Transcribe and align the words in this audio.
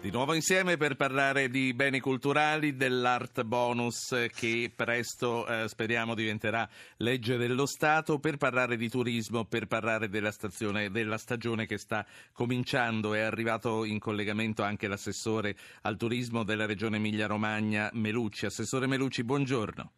Di 0.00 0.10
nuovo 0.10 0.32
insieme 0.32 0.78
per 0.78 0.96
parlare 0.96 1.50
di 1.50 1.74
beni 1.74 2.00
culturali, 2.00 2.74
dell'Art 2.74 3.42
Bonus 3.42 4.28
che 4.34 4.72
presto 4.74 5.46
eh, 5.46 5.68
speriamo 5.68 6.14
diventerà 6.14 6.66
legge 6.96 7.36
dello 7.36 7.66
Stato, 7.66 8.18
per 8.18 8.38
parlare 8.38 8.78
di 8.78 8.88
turismo, 8.88 9.44
per 9.44 9.66
parlare 9.66 10.08
della, 10.08 10.32
stazione, 10.32 10.90
della 10.90 11.18
stagione 11.18 11.66
che 11.66 11.76
sta 11.76 12.06
cominciando. 12.32 13.12
È 13.12 13.20
arrivato 13.20 13.84
in 13.84 13.98
collegamento 13.98 14.62
anche 14.62 14.88
l'assessore 14.88 15.54
al 15.82 15.98
turismo 15.98 16.44
della 16.44 16.64
regione 16.64 16.96
Emilia-Romagna, 16.96 17.90
Melucci. 17.92 18.46
Assessore 18.46 18.86
Melucci, 18.86 19.22
buongiorno. 19.22 19.92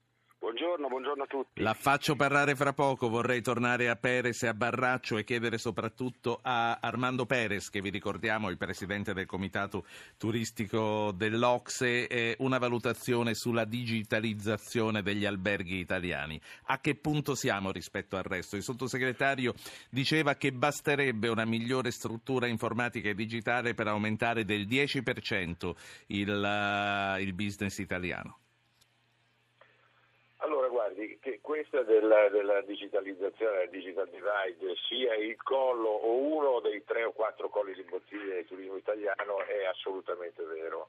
Buongiorno, 1.12 1.22
a 1.22 1.26
tutti. 1.26 1.62
La 1.62 1.74
faccio 1.74 2.16
parlare 2.16 2.54
fra 2.54 2.72
poco, 2.72 3.08
vorrei 3.08 3.42
tornare 3.42 3.88
a 3.88 3.96
Perez 3.96 4.42
e 4.42 4.48
a 4.48 4.54
Barraccio 4.54 5.18
e 5.18 5.24
chiedere 5.24 5.58
soprattutto 5.58 6.38
a 6.42 6.78
Armando 6.80 7.26
Perez, 7.26 7.68
che 7.68 7.80
vi 7.80 7.90
ricordiamo 7.90 8.48
è 8.48 8.50
il 8.50 8.56
presidente 8.56 9.12
del 9.12 9.26
comitato 9.26 9.84
turistico 10.16 11.12
dell'Ocse, 11.12 12.36
una 12.38 12.58
valutazione 12.58 13.34
sulla 13.34 13.64
digitalizzazione 13.64 15.02
degli 15.02 15.26
alberghi 15.26 15.78
italiani. 15.78 16.40
A 16.66 16.80
che 16.80 16.94
punto 16.94 17.34
siamo 17.34 17.70
rispetto 17.70 18.16
al 18.16 18.24
resto? 18.24 18.56
Il 18.56 18.62
sottosegretario 18.62 19.54
diceva 19.90 20.34
che 20.36 20.52
basterebbe 20.52 21.28
una 21.28 21.44
migliore 21.44 21.90
struttura 21.90 22.46
informatica 22.46 23.10
e 23.10 23.14
digitale 23.14 23.74
per 23.74 23.88
aumentare 23.88 24.44
del 24.44 24.66
10% 24.66 25.74
il, 26.06 26.28
uh, 26.28 27.20
il 27.20 27.32
business 27.34 27.78
italiano 27.78 28.38
guardi, 30.92 31.18
che 31.20 31.40
questa 31.52 31.82
della, 31.82 32.30
della 32.30 32.62
digitalizzazione, 32.62 33.58
del 33.58 33.68
digital 33.68 34.08
divide, 34.08 34.74
sia 34.88 35.14
il 35.16 35.36
collo 35.42 35.90
o 35.90 36.16
uno 36.16 36.60
dei 36.60 36.82
tre 36.82 37.04
o 37.04 37.12
quattro 37.12 37.50
colli 37.50 37.74
di 37.74 37.82
bottiglia 37.82 38.36
del 38.36 38.46
turismo 38.46 38.76
italiano 38.76 39.44
è 39.44 39.66
assolutamente 39.66 40.42
vero. 40.44 40.88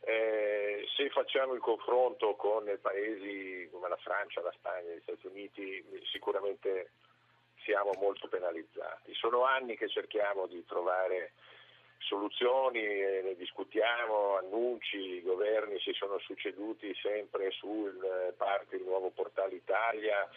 Eh, 0.00 0.86
se 0.96 1.10
facciamo 1.10 1.52
il 1.52 1.60
confronto 1.60 2.36
con 2.36 2.64
paesi 2.80 3.68
come 3.70 3.90
la 3.90 3.96
Francia, 3.96 4.40
la 4.40 4.52
Spagna, 4.52 4.94
gli 4.94 5.00
Stati 5.02 5.26
Uniti, 5.26 5.84
sicuramente 6.10 6.92
siamo 7.64 7.92
molto 7.98 8.28
penalizzati. 8.28 9.12
Sono 9.12 9.44
anni 9.44 9.76
che 9.76 9.90
cerchiamo 9.90 10.46
di 10.46 10.64
trovare 10.64 11.32
soluzioni, 11.98 12.80
eh, 12.80 13.20
ne 13.22 13.34
discutiamo, 13.36 14.36
annunci, 14.36 14.96
i 14.96 15.22
governi 15.22 15.78
si 15.80 15.92
sono 15.92 16.18
succeduti 16.18 16.94
sempre 17.02 17.50
sul 17.50 17.96
eh, 18.02 18.32
parte 18.32 18.76
il 18.76 18.84
nuovo 18.84 19.10
portale 19.10 19.54
Italia, 19.54 20.28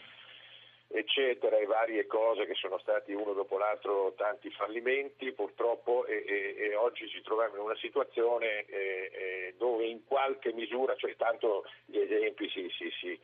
eccetera, 0.87 1.57
e 1.57 1.65
varie 1.65 2.05
cose 2.05 2.45
che 2.45 2.53
sono 2.55 2.77
stati 2.79 3.13
uno 3.13 3.33
dopo 3.33 3.57
l'altro 3.57 4.13
tanti 4.17 4.49
fallimenti 4.51 5.31
purtroppo 5.31 6.05
e, 6.05 6.23
e, 6.27 6.55
e 6.57 6.75
oggi 6.75 7.07
ci 7.07 7.21
troviamo 7.21 7.55
in 7.55 7.61
una 7.61 7.77
situazione 7.77 8.65
eh, 8.65 9.53
dove 9.57 9.85
in 9.85 10.05
qualche 10.05 10.51
misura, 10.51 10.95
cioè 10.95 11.15
tanto 11.15 11.63
gli 11.85 11.97
esempi 11.97 12.49
si, 12.49 12.69
si, 12.77 12.89
si 12.99 13.19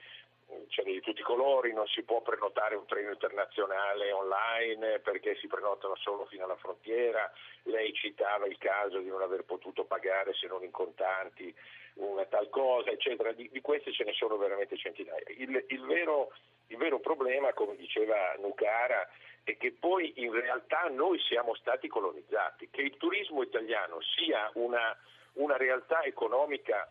ce 0.67 0.83
n'è 0.83 0.91
di 0.91 1.01
tutti 1.01 1.21
i 1.21 1.23
colori, 1.23 1.73
non 1.73 1.87
si 1.87 2.03
può 2.03 2.21
prenotare 2.21 2.75
un 2.75 2.85
treno 2.85 3.11
internazionale 3.11 4.11
online 4.11 4.99
perché 4.99 5.35
si 5.35 5.47
prenotano 5.47 5.95
solo 5.95 6.25
fino 6.25 6.45
alla 6.45 6.55
frontiera, 6.55 7.31
lei 7.63 7.93
citava 7.93 8.45
il 8.45 8.57
caso 8.57 8.99
di 8.99 9.09
non 9.09 9.21
aver 9.21 9.43
potuto 9.43 9.85
pagare 9.85 10.33
se 10.33 10.47
non 10.47 10.63
in 10.63 10.71
contanti 10.71 11.53
una 11.95 12.25
tal 12.25 12.49
cosa, 12.49 12.91
eccetera, 12.91 13.31
di, 13.31 13.49
di 13.51 13.61
queste 13.61 13.91
ce 13.91 14.03
ne 14.03 14.13
sono 14.13 14.37
veramente 14.37 14.77
centinaia. 14.77 15.23
Il, 15.37 15.65
il, 15.67 15.85
vero, 15.85 16.31
il 16.67 16.77
vero 16.77 16.99
problema, 16.99 17.53
come 17.53 17.75
diceva 17.75 18.33
Nucara, 18.39 19.07
è 19.43 19.57
che 19.57 19.71
poi 19.71 20.13
in 20.17 20.31
realtà 20.31 20.87
noi 20.89 21.19
siamo 21.19 21.55
stati 21.55 21.87
colonizzati, 21.87 22.69
che 22.69 22.81
il 22.81 22.97
turismo 22.97 23.41
italiano 23.41 23.99
sia 24.15 24.49
una, 24.55 24.95
una 25.33 25.57
realtà 25.57 26.03
economica 26.03 26.89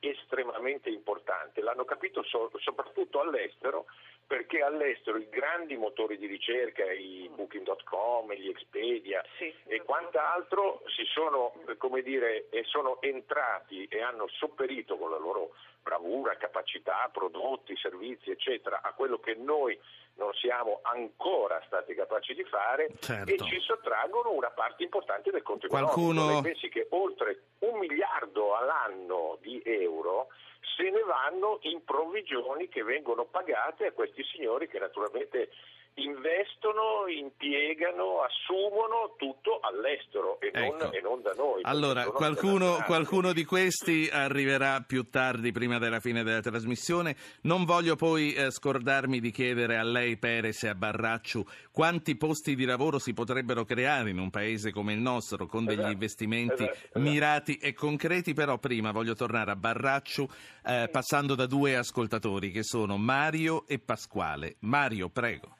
estremamente 0.00 0.88
importante. 0.90 1.60
L'hanno 1.60 1.84
capito 1.84 2.22
so- 2.22 2.50
soprattutto 2.58 3.20
all'estero 3.20 3.86
perché 4.28 4.60
all'estero 4.60 5.16
i 5.16 5.28
grandi 5.30 5.76
motori 5.78 6.18
di 6.18 6.26
ricerca, 6.26 6.84
i 6.92 7.30
Booking.com, 7.34 8.30
gli 8.34 8.48
Expedia 8.48 9.24
sì, 9.38 9.52
e 9.64 9.80
quant'altro 9.82 10.82
si 10.94 11.04
sono, 11.06 11.54
come 11.78 12.02
dire, 12.02 12.48
sono 12.64 13.00
entrati 13.00 13.86
e 13.86 14.02
hanno 14.02 14.28
sopperito 14.28 14.98
con 14.98 15.10
la 15.10 15.16
loro 15.16 15.52
bravura, 15.80 16.36
capacità, 16.36 17.08
prodotti, 17.10 17.74
servizi, 17.78 18.30
eccetera, 18.30 18.82
a 18.82 18.92
quello 18.92 19.18
che 19.18 19.34
noi 19.34 19.80
non 20.16 20.34
siamo 20.34 20.80
ancora 20.82 21.62
stati 21.66 21.94
capaci 21.94 22.34
di 22.34 22.44
fare 22.44 22.90
certo. 23.00 23.32
e 23.32 23.38
ci 23.38 23.58
sottraggono 23.60 24.32
una 24.32 24.50
parte 24.50 24.82
importante 24.82 25.30
del 25.30 25.42
conto 25.42 25.68
Qualcuno... 25.68 26.10
economico. 26.10 26.42
Lei 26.42 26.52
pensi 26.52 26.68
che 26.68 26.86
oltre 26.90 27.42
un 27.60 27.78
miliardo 27.78 28.54
all'anno 28.54 29.38
di 29.40 29.62
euro 29.64 30.28
se 30.76 30.90
ne 30.90 31.02
vanno 31.02 31.37
in 31.62 31.82
provvigioni 31.84 32.68
che 32.68 32.82
vengono 32.82 33.24
pagate 33.24 33.86
a 33.86 33.92
questi 33.92 34.22
signori 34.24 34.68
che 34.68 34.78
naturalmente 34.78 35.50
investono, 35.98 37.06
impiegano, 37.08 38.22
assumono 38.22 39.14
tutto 39.16 39.60
all'estero 39.60 40.40
e, 40.40 40.50
ecco. 40.52 40.84
non, 40.84 40.94
e 40.94 41.00
non, 41.00 41.22
da 41.22 41.32
noi. 41.36 41.62
Allora, 41.64 42.04
qualcuno, 42.04 42.82
qualcuno, 42.86 43.32
di 43.32 43.44
questi 43.44 44.08
arriverà 44.10 44.82
più 44.86 45.08
tardi, 45.10 45.52
prima 45.52 45.78
della 45.78 46.00
fine 46.00 46.22
della 46.22 46.40
trasmissione. 46.40 47.16
Non 47.42 47.64
voglio 47.64 47.96
poi 47.96 48.32
eh, 48.34 48.50
scordarmi 48.50 49.20
di 49.20 49.30
chiedere 49.30 49.76
a 49.76 49.82
lei, 49.82 50.16
Perez 50.16 50.62
e 50.64 50.68
a 50.68 50.74
Barracciu, 50.74 51.44
quanti 51.70 52.16
posti 52.16 52.54
di 52.54 52.64
lavoro 52.64 52.98
si 52.98 53.12
potrebbero 53.12 53.64
creare 53.64 54.10
in 54.10 54.18
un 54.18 54.30
paese 54.30 54.70
come 54.72 54.92
il 54.92 55.00
nostro, 55.00 55.46
con 55.46 55.64
degli 55.64 55.78
esatto, 55.78 55.92
investimenti 55.92 56.62
esatto, 56.64 56.78
esatto. 56.78 56.98
mirati 57.00 57.56
e 57.56 57.74
concreti, 57.74 58.34
però 58.34 58.58
prima 58.58 58.92
voglio 58.92 59.14
tornare 59.14 59.50
a 59.50 59.56
Barracciu, 59.56 60.26
eh, 60.64 60.88
passando 60.90 61.34
da 61.34 61.46
due 61.46 61.76
ascoltatori 61.76 62.50
che 62.50 62.62
sono 62.62 62.96
Mario 62.96 63.66
e 63.66 63.78
Pasquale. 63.78 64.56
Mario, 64.60 65.08
prego. 65.08 65.57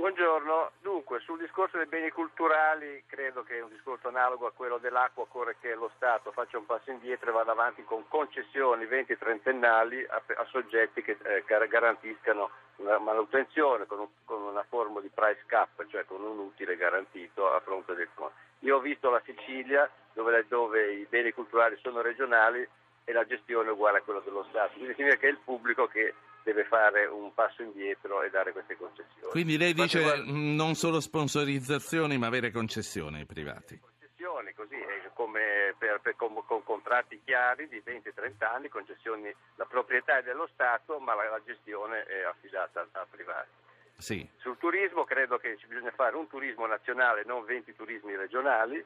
Buongiorno, 0.00 0.70
dunque 0.80 1.20
sul 1.20 1.38
discorso 1.38 1.76
dei 1.76 1.84
beni 1.84 2.08
culturali 2.08 3.04
credo 3.06 3.42
che 3.42 3.60
un 3.60 3.68
discorso 3.68 4.08
analogo 4.08 4.46
a 4.46 4.50
quello 4.50 4.78
dell'acqua, 4.78 5.24
occorre 5.24 5.56
che 5.60 5.74
lo 5.74 5.90
Stato 5.96 6.32
faccia 6.32 6.56
un 6.56 6.64
passo 6.64 6.90
indietro 6.90 7.28
e 7.28 7.32
vada 7.34 7.52
avanti 7.52 7.84
con 7.84 8.08
concessioni 8.08 8.86
20-30ennali 8.86 10.06
a, 10.08 10.22
a, 10.40 10.46
soggetti 10.46 11.02
che 11.02 11.18
eh, 11.22 11.44
garantiscano 11.68 12.48
una 12.76 12.98
manutenzione 12.98 13.84
con, 13.84 13.98
un, 13.98 14.08
con, 14.24 14.40
una 14.40 14.64
forma 14.66 15.00
di 15.00 15.10
price 15.12 15.44
cap, 15.44 15.86
cioè 15.88 16.06
con 16.06 16.22
un 16.22 16.38
utile 16.38 16.76
garantito 16.76 17.52
a 17.52 17.60
fronte 17.60 17.94
del 17.94 18.08
fondo. 18.14 18.32
Io 18.60 18.78
ho 18.78 18.80
visto 18.80 19.10
la 19.10 19.20
Sicilia 19.26 19.86
dove, 20.14 20.46
dove 20.48 20.94
i 20.94 21.06
beni 21.10 21.30
culturali 21.32 21.76
sono 21.82 22.00
regionali 22.00 22.66
e 23.04 23.12
la 23.12 23.26
gestione 23.26 23.68
è 23.68 23.72
uguale 23.72 23.98
a 23.98 24.00
quella 24.00 24.20
dello 24.20 24.46
Stato, 24.48 24.78
quindi 24.78 24.94
significa 24.94 25.20
che 25.20 25.26
è 25.26 25.30
il 25.30 25.40
pubblico 25.44 25.88
che 25.88 26.14
deve 26.42 26.64
fare 26.64 27.06
un 27.06 27.32
passo 27.34 27.62
indietro 27.62 28.22
e 28.22 28.30
dare 28.30 28.52
queste 28.52 28.76
concessioni. 28.76 29.30
Quindi 29.30 29.56
lei 29.56 29.72
dice 29.74 29.98
riguarda... 29.98 30.24
non 30.26 30.74
solo 30.74 31.00
sponsorizzazioni 31.00 32.18
ma 32.18 32.26
avere 32.26 32.50
concessioni 32.50 33.18
ai 33.18 33.26
privati. 33.26 33.78
Concessioni, 33.78 34.52
così 34.54 34.74
eh, 34.74 35.10
come 35.14 35.74
per, 35.78 36.00
per, 36.00 36.16
con, 36.16 36.42
con, 36.46 36.62
contratti 36.64 37.20
chiari 37.24 37.68
di 37.68 37.82
20-30 37.84 38.44
anni, 38.44 38.68
concessioni, 38.68 39.32
la 39.56 39.66
proprietà 39.66 40.18
è 40.18 40.22
dello 40.22 40.48
Stato 40.52 40.98
ma 40.98 41.14
la, 41.14 41.28
la 41.28 41.42
gestione 41.44 42.04
è 42.04 42.22
affidata 42.22 42.80
a, 42.80 43.00
a 43.00 43.06
privati. 43.08 43.58
Sì. 44.00 44.26
Sul 44.38 44.56
turismo 44.56 45.04
credo 45.04 45.36
che 45.36 45.58
ci 45.58 45.66
bisogna 45.66 45.92
fare 45.94 46.16
un 46.16 46.26
turismo 46.26 46.66
nazionale, 46.66 47.22
non 47.26 47.44
20 47.44 47.76
turismi 47.76 48.16
regionali 48.16 48.82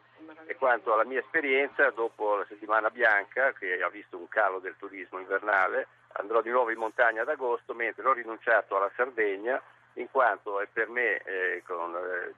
e 0.46 0.56
quanto 0.56 0.92
alla 0.92 1.04
mia 1.04 1.20
esperienza, 1.20 1.88
dopo 1.90 2.34
la 2.34 2.44
settimana 2.48 2.90
bianca 2.90 3.52
che 3.52 3.80
ha 3.80 3.88
visto 3.88 4.16
un 4.18 4.26
calo 4.26 4.58
del 4.58 4.74
turismo 4.76 5.20
invernale, 5.20 5.86
andrò 6.14 6.42
di 6.42 6.50
nuovo 6.50 6.70
in 6.70 6.78
montagna 6.78 7.22
ad 7.22 7.28
agosto, 7.28 7.74
mentre 7.74 8.06
ho 8.06 8.12
rinunciato 8.12 8.76
alla 8.76 8.90
Sardegna 8.96 9.60
in 9.94 10.08
quanto 10.10 10.60
è 10.60 10.66
per 10.72 10.88
me 10.88 11.18
eh, 11.18 11.62
con, 11.64 11.94
eh, 11.94 12.34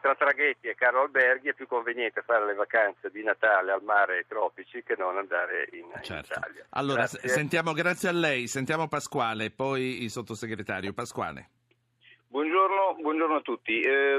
tra 0.00 0.14
traghetti 0.14 0.68
e 0.68 0.74
caro 0.74 1.02
alberghi 1.02 1.48
è 1.48 1.54
più 1.54 1.66
conveniente 1.66 2.22
fare 2.22 2.46
le 2.46 2.54
vacanze 2.54 3.10
di 3.10 3.22
Natale 3.22 3.72
al 3.72 3.82
mare 3.82 4.18
ai 4.18 4.26
tropici 4.26 4.82
che 4.82 4.94
non 4.96 5.18
andare 5.18 5.68
in, 5.72 5.90
certo. 6.02 6.32
in 6.32 6.38
Italia. 6.38 6.66
Allora, 6.70 7.00
grazie. 7.00 7.28
sentiamo, 7.28 7.72
grazie 7.72 8.08
a 8.08 8.12
lei, 8.12 8.46
sentiamo 8.46 8.88
Pasquale, 8.88 9.50
poi 9.50 10.04
il 10.04 10.10
sottosegretario. 10.10 10.92
Pasquale. 10.92 11.50
Buongiorno, 12.28 12.96
buongiorno, 13.00 13.36
a 13.36 13.40
tutti. 13.40 13.80
Eh, 13.80 14.18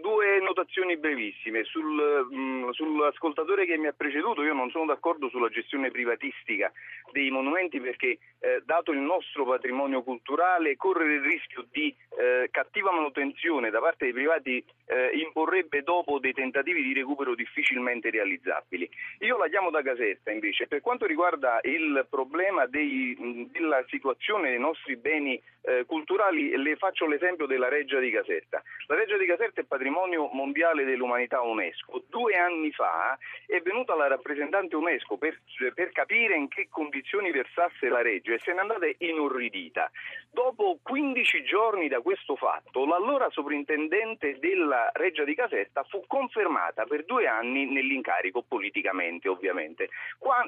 due 0.00 0.40
notazioni 0.40 0.96
brevissime. 0.96 1.64
Sul, 1.64 1.84
mh, 2.30 2.34
mm, 2.34 2.70
sull'ascoltatore 2.70 3.66
che 3.66 3.76
mi 3.76 3.88
ha 3.88 3.92
preceduto, 3.92 4.42
io 4.42 4.54
non 4.54 4.70
sono 4.70 4.86
d'accordo 4.86 5.28
sulla 5.28 5.50
gestione 5.50 5.90
privatistica 5.90 6.72
dei 7.10 7.30
monumenti 7.30 7.78
perché, 7.78 8.18
eh, 8.40 8.62
dato 8.64 8.90
il 8.92 9.00
nostro 9.00 9.44
patrimonio 9.44 10.02
culturale, 10.02 10.76
correre 10.76 11.16
il 11.16 11.20
rischio 11.20 11.66
di 11.70 11.94
eh, 12.18 12.48
cattiva 12.50 12.90
manutenzione 12.90 13.68
da 13.68 13.80
parte 13.80 14.06
dei 14.06 14.14
privati 14.14 14.64
eh, 14.86 15.10
imporrebbe 15.18 15.82
dopo 15.82 16.18
dei 16.18 16.32
tentativi 16.32 16.82
di 16.82 16.94
recupero 16.94 17.34
difficilmente 17.34 18.10
realizzabili. 18.10 18.88
Io 19.20 19.36
la 19.36 19.48
chiamo 19.48 19.70
da 19.70 19.82
Casetta 19.82 20.30
invece, 20.30 20.66
per 20.66 20.80
quanto 20.80 21.06
riguarda 21.06 21.60
il 21.64 22.06
problema 22.08 22.66
dei, 22.66 23.48
della 23.52 23.84
situazione 23.88 24.50
dei 24.50 24.58
nostri 24.58 24.96
beni 24.96 25.40
eh, 25.62 25.84
culturali, 25.86 26.56
le 26.56 26.76
faccio 26.76 27.06
l'esempio 27.06 27.41
della 27.46 27.68
Reggia 27.68 27.98
di 27.98 28.10
Caserta. 28.10 28.62
La 28.86 28.96
Reggia 28.96 29.16
di 29.16 29.26
Caserta 29.26 29.60
è 29.60 29.64
patrimonio 29.64 30.28
mondiale 30.32 30.84
dell'umanità 30.84 31.40
UNESCO. 31.40 32.04
Due 32.08 32.34
anni 32.34 32.72
fa 32.72 33.16
è 33.46 33.60
venuta 33.60 33.94
la 33.94 34.08
rappresentante 34.08 34.76
UNESCO 34.76 35.16
per, 35.16 35.40
per 35.74 35.92
capire 35.92 36.36
in 36.36 36.48
che 36.48 36.68
condizioni 36.70 37.30
versasse 37.30 37.88
la 37.88 38.02
Reggia 38.02 38.34
e 38.34 38.38
se 38.38 38.52
n'è 38.52 38.60
andata 38.60 38.86
inorridita. 38.98 39.90
Dopo 40.30 40.78
15 40.82 41.44
giorni 41.44 41.88
da 41.88 42.00
questo 42.00 42.36
fatto, 42.36 42.86
l'allora 42.86 43.28
sovrintendente 43.30 44.38
della 44.38 44.90
Reggia 44.94 45.24
di 45.24 45.34
Caserta 45.34 45.84
fu 45.84 46.04
confermata 46.06 46.84
per 46.84 47.04
due 47.04 47.26
anni 47.26 47.66
nell'incarico 47.66 48.42
politicamente, 48.42 49.28
ovviamente, 49.28 49.90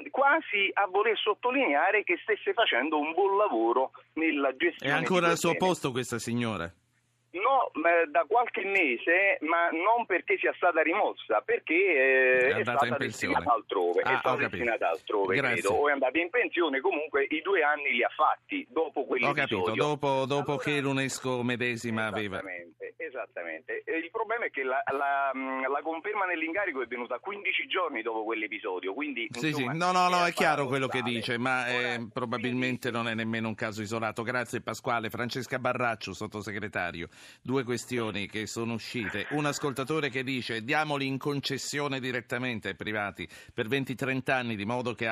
quasi 0.09 0.69
a 0.73 0.87
voler 0.87 1.17
sottolineare 1.17 2.03
che 2.03 2.17
stesse 2.21 2.53
facendo 2.53 2.99
un 2.99 3.13
buon 3.13 3.37
lavoro 3.37 3.91
nella 4.13 4.55
gestione 4.55 4.93
ancora 5.05 5.27
al 5.29 5.37
suo 5.37 5.55
posto 5.55 5.91
questa 5.91 6.19
signora? 6.19 6.71
No, 7.35 7.69
da 8.11 8.23
qualche 8.27 8.63
mese, 8.63 9.37
ma 9.41 9.69
non 9.69 10.05
perché 10.05 10.37
sia 10.37 10.53
stata 10.55 10.81
rimossa, 10.81 11.41
perché 11.41 11.73
eh, 11.73 12.47
è, 12.47 12.55
è 12.55 12.63
stata 12.63 12.95
destinata 12.97 13.53
altrove, 13.53 14.01
ah, 14.03 14.15
è 14.15 14.17
stata 14.19 14.47
destinata 14.47 14.89
altrove, 14.89 15.35
credo, 15.35 15.69
o 15.71 15.89
è 15.89 15.91
andata 15.91 16.17
in 16.17 16.29
pensione, 16.29 16.79
comunque 16.79 17.25
i 17.29 17.41
due 17.41 17.61
anni 17.61 17.91
li 17.91 18.03
ha 18.03 18.09
fatti 18.15 18.65
dopo 18.69 19.03
quell'episodio. 19.03 19.57
Ho 19.57 19.63
capito, 19.63 19.75
dopo, 19.75 20.25
dopo 20.25 20.51
allora, 20.51 20.63
che 20.63 20.79
l'UNESCO 20.79 21.43
medesima 21.43 22.05
aveva... 22.05 22.41
Esattamente, 22.97 23.83
il 23.85 24.09
problema 24.09 24.45
è 24.45 24.49
che 24.49 24.63
la, 24.63 24.81
la, 24.91 25.31
la, 25.33 25.81
conferma 25.81 26.25
nell'incarico 26.25 26.81
è 26.81 26.87
venuta 26.87 27.19
15 27.19 27.67
giorni 27.67 28.01
dopo 28.01 28.23
quell'episodio, 28.23 28.93
quindi... 28.93 29.27
Sì, 29.29 29.47
insomma, 29.47 29.73
sì, 29.73 29.77
no, 29.77 29.91
no, 29.91 30.07
no, 30.09 30.25
è 30.25 30.31
chiaro 30.31 30.65
quello 30.67 30.87
che 30.87 31.01
dice, 31.01 31.37
ma 31.37 31.67
eh, 31.67 32.07
probabilmente 32.11 32.91
non 32.91 33.07
è 33.07 33.13
nemmeno 33.13 33.49
un 33.49 33.55
caso 33.55 33.81
isolato. 33.81 34.23
Grazie 34.23 34.61
Pasquale. 34.61 35.09
Francesca 35.09 35.59
Barraccio, 35.59 36.13
sottosegretario 36.13 37.09
due 37.41 37.63
questioni 37.63 38.27
che 38.27 38.47
sono 38.47 38.73
uscite. 38.73 39.27
Un 39.31 39.45
ascoltatore 39.45 40.09
che 40.09 40.23
dice 40.23 40.63
diamoli 40.63 41.07
in 41.07 41.17
concessione 41.17 41.99
direttamente 41.99 42.69
ai 42.69 42.75
privati 42.75 43.27
per 43.53 43.67
20-30 43.67 44.31
anni 44.31 44.55
di 44.55 44.65
modo 44.65 44.93
che, 44.93 45.07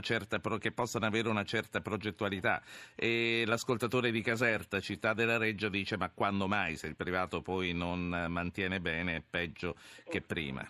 certa, 0.00 0.40
che 0.58 0.72
possano 0.72 1.06
avere 1.06 1.28
una 1.28 1.44
certa 1.44 1.80
progettualità. 1.80 2.62
E 2.94 3.44
l'ascoltatore 3.46 4.10
di 4.10 4.22
Caserta, 4.22 4.80
città 4.80 5.14
della 5.14 5.36
Reggia, 5.36 5.68
dice 5.68 5.96
ma 5.96 6.10
quando 6.10 6.46
mai 6.46 6.76
se 6.76 6.86
il 6.86 6.96
privato 6.96 7.42
poi 7.42 7.72
non 7.72 8.26
mantiene 8.28 8.80
bene 8.80 9.16
è 9.16 9.22
peggio 9.28 9.76
che 10.08 10.20
prima. 10.20 10.66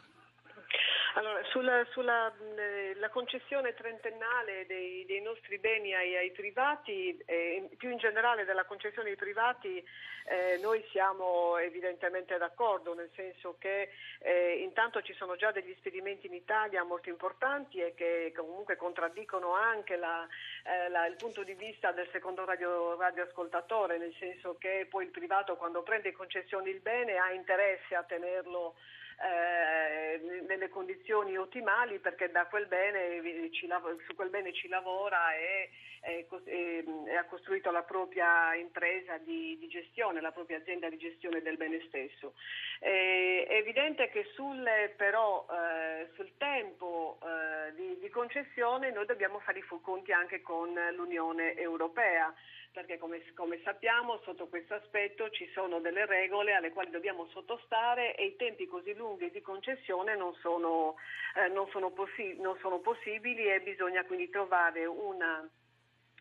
Sulla, 1.57 1.87
sulla 1.89 2.31
eh, 2.59 3.09
concessione 3.17 3.73
trentennale 3.73 4.67
dei, 4.67 5.07
dei 5.07 5.23
nostri 5.23 5.57
beni 5.57 5.95
ai, 5.95 6.15
ai 6.15 6.31
privati, 6.31 7.17
eh, 7.25 7.71
più 7.79 7.89
in 7.89 7.97
generale 7.97 8.45
della 8.45 8.67
concessione 8.67 9.09
ai 9.09 9.17
privati, 9.17 9.83
eh, 10.27 10.59
noi 10.61 10.85
siamo 10.91 11.57
evidentemente 11.57 12.37
d'accordo, 12.37 12.93
nel 12.93 13.09
senso 13.17 13.57
che 13.59 13.89
eh, 14.19 14.61
intanto 14.63 15.01
ci 15.01 15.15
sono 15.15 15.35
già 15.37 15.51
degli 15.51 15.71
esperimenti 15.71 16.27
in 16.27 16.35
Italia 16.35 16.85
molto 16.85 17.09
importanti 17.09 17.81
e 17.81 17.95
che 17.95 18.35
comunque 18.37 18.77
contraddicono 18.77 19.55
anche 19.55 19.97
la, 19.97 20.29
eh, 20.63 20.91
la, 20.91 21.07
il 21.07 21.17
punto 21.17 21.43
di 21.43 21.55
vista 21.55 21.91
del 21.91 22.09
secondo 22.13 22.45
radio, 22.45 22.99
radioascoltatore, 22.99 23.97
nel 23.97 24.15
senso 24.19 24.59
che 24.59 24.87
poi 24.91 25.07
il 25.07 25.11
privato 25.11 25.57
quando 25.57 25.83
prende 25.83 26.11
in 26.11 26.17
concessione 26.17 26.69
il 26.69 26.81
bene 26.81 27.17
ha 27.17 27.33
interesse 27.33 27.95
a 27.95 28.03
tenerlo 28.03 28.75
eh, 29.19 30.21
nelle 30.47 30.69
condizioni 30.69 31.37
ottimali 31.37 31.99
perché 31.99 32.31
quel 32.51 32.67
bene, 32.67 33.51
ci, 33.53 33.69
su 34.07 34.15
quel 34.15 34.29
bene 34.29 34.53
ci 34.53 34.69
lavora 34.69 35.35
e, 35.35 35.71
e, 36.03 36.27
e, 36.45 37.17
ha 37.17 37.25
costruito 37.25 37.71
la 37.71 37.83
propria 37.83 38.55
impresa 38.55 39.17
di, 39.19 39.57
di, 39.59 39.69
gestione, 39.69 40.21
la 40.21 40.33
propria 40.33 40.59
azienda 40.59 40.91
di 40.91 40.99
gestione 40.99 41.41
del 41.41 41.57
bene 41.57 41.83
stesso. 41.89 42.35
È 42.79 43.47
evidente 43.49 44.11
che 44.11 44.25
sul, 44.35 44.69
però, 44.97 45.47
eh, 45.51 46.11
sul 46.15 46.33
tempo 46.37 47.19
eh, 47.23 47.75
di, 47.75 47.99
di 47.99 48.09
concessione 48.11 48.91
noi 48.91 49.07
dobbiamo 49.07 49.41
fare 49.41 49.61
i 49.61 49.65
conti 49.81 50.13
anche 50.13 50.43
con 50.43 50.73
l'Unione 50.95 51.55
Europea 51.57 52.35
perché 52.77 52.99
come, 52.99 53.23
come, 53.33 53.59
sappiamo 53.65 54.21
sotto 54.23 54.49
questo 54.49 54.75
aspetto 54.75 55.31
ci 55.31 55.49
sono 55.55 55.81
delle 55.81 56.05
regole 56.05 56.53
alle 56.53 56.73
quali 56.73 56.91
dobbiamo 56.91 57.27
sottostare 57.29 58.15
e 58.17 58.27
i 58.27 58.37
tempi 58.37 58.67
così 58.67 58.93
lunghi 58.93 59.31
di 59.31 59.41
concessione 59.41 60.15
non 60.15 60.35
sono, 60.43 60.97
eh, 61.37 61.49
non 61.49 61.67
sono, 61.71 61.91
possi- 61.93 62.37
non 62.39 62.55
sono 62.59 62.81
possibili 62.81 63.51
e 63.51 63.63
bisogna 63.63 64.05
quindi 64.05 64.29
trovare 64.29 64.85
una, 64.85 65.41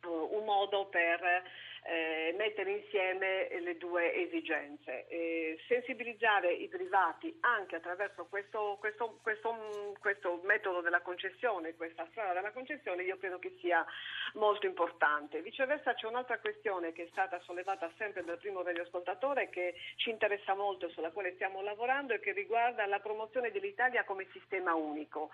uh, 0.03 0.07
un 0.07 0.45
modo 0.45 0.85
per 0.85 1.43
eh, 1.87 2.33
mettere 2.35 2.71
insieme 2.71 3.47
le 3.59 3.77
due 3.77 4.11
esigenze. 4.13 5.05
Eh, 5.07 5.59
sensibilizzare 5.67 6.51
i 6.51 6.67
privati 6.67 7.35
anche 7.41 7.75
attraverso 7.75 8.25
questo, 8.25 8.77
questo, 8.79 9.19
questo, 9.21 9.93
questo, 9.99 10.41
metodo 10.43 10.81
della 10.81 11.01
concessione, 11.01 11.75
questa 11.75 12.07
strada 12.09 12.33
della 12.33 12.51
concessione, 12.51 13.03
io 13.03 13.17
credo 13.17 13.37
che 13.37 13.55
sia 13.59 13.85
molto 14.33 14.65
importante. 14.65 15.41
Viceversa 15.41 15.93
c'è 15.93 16.07
un'altra 16.07 16.39
questione 16.39 16.91
che 16.91 17.03
è 17.03 17.07
stata 17.11 17.39
sollevata 17.41 17.91
sempre 17.97 18.23
dal 18.23 18.39
primo 18.39 18.63
radioascoltatore 18.63 19.49
che 19.49 19.75
ci 19.97 20.09
interessa 20.09 20.55
molto 20.55 20.87
e 20.87 20.89
sulla 20.89 21.11
quale 21.11 21.33
stiamo 21.35 21.61
lavorando 21.61 22.13
e 22.13 22.19
che 22.19 22.31
riguarda 22.31 22.85
la 22.87 22.99
promozione 22.99 23.51
dell'Italia 23.51 24.03
come 24.05 24.27
sistema 24.31 24.73
unico. 24.73 25.29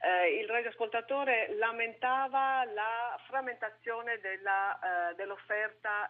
Eh, 0.00 0.38
il 0.40 0.48
radioascoltatore 0.48 1.54
lamentava 1.56 2.64
la 2.64 3.18
frammentazione 3.26 4.18
della, 4.20 5.10
eh, 5.10 5.14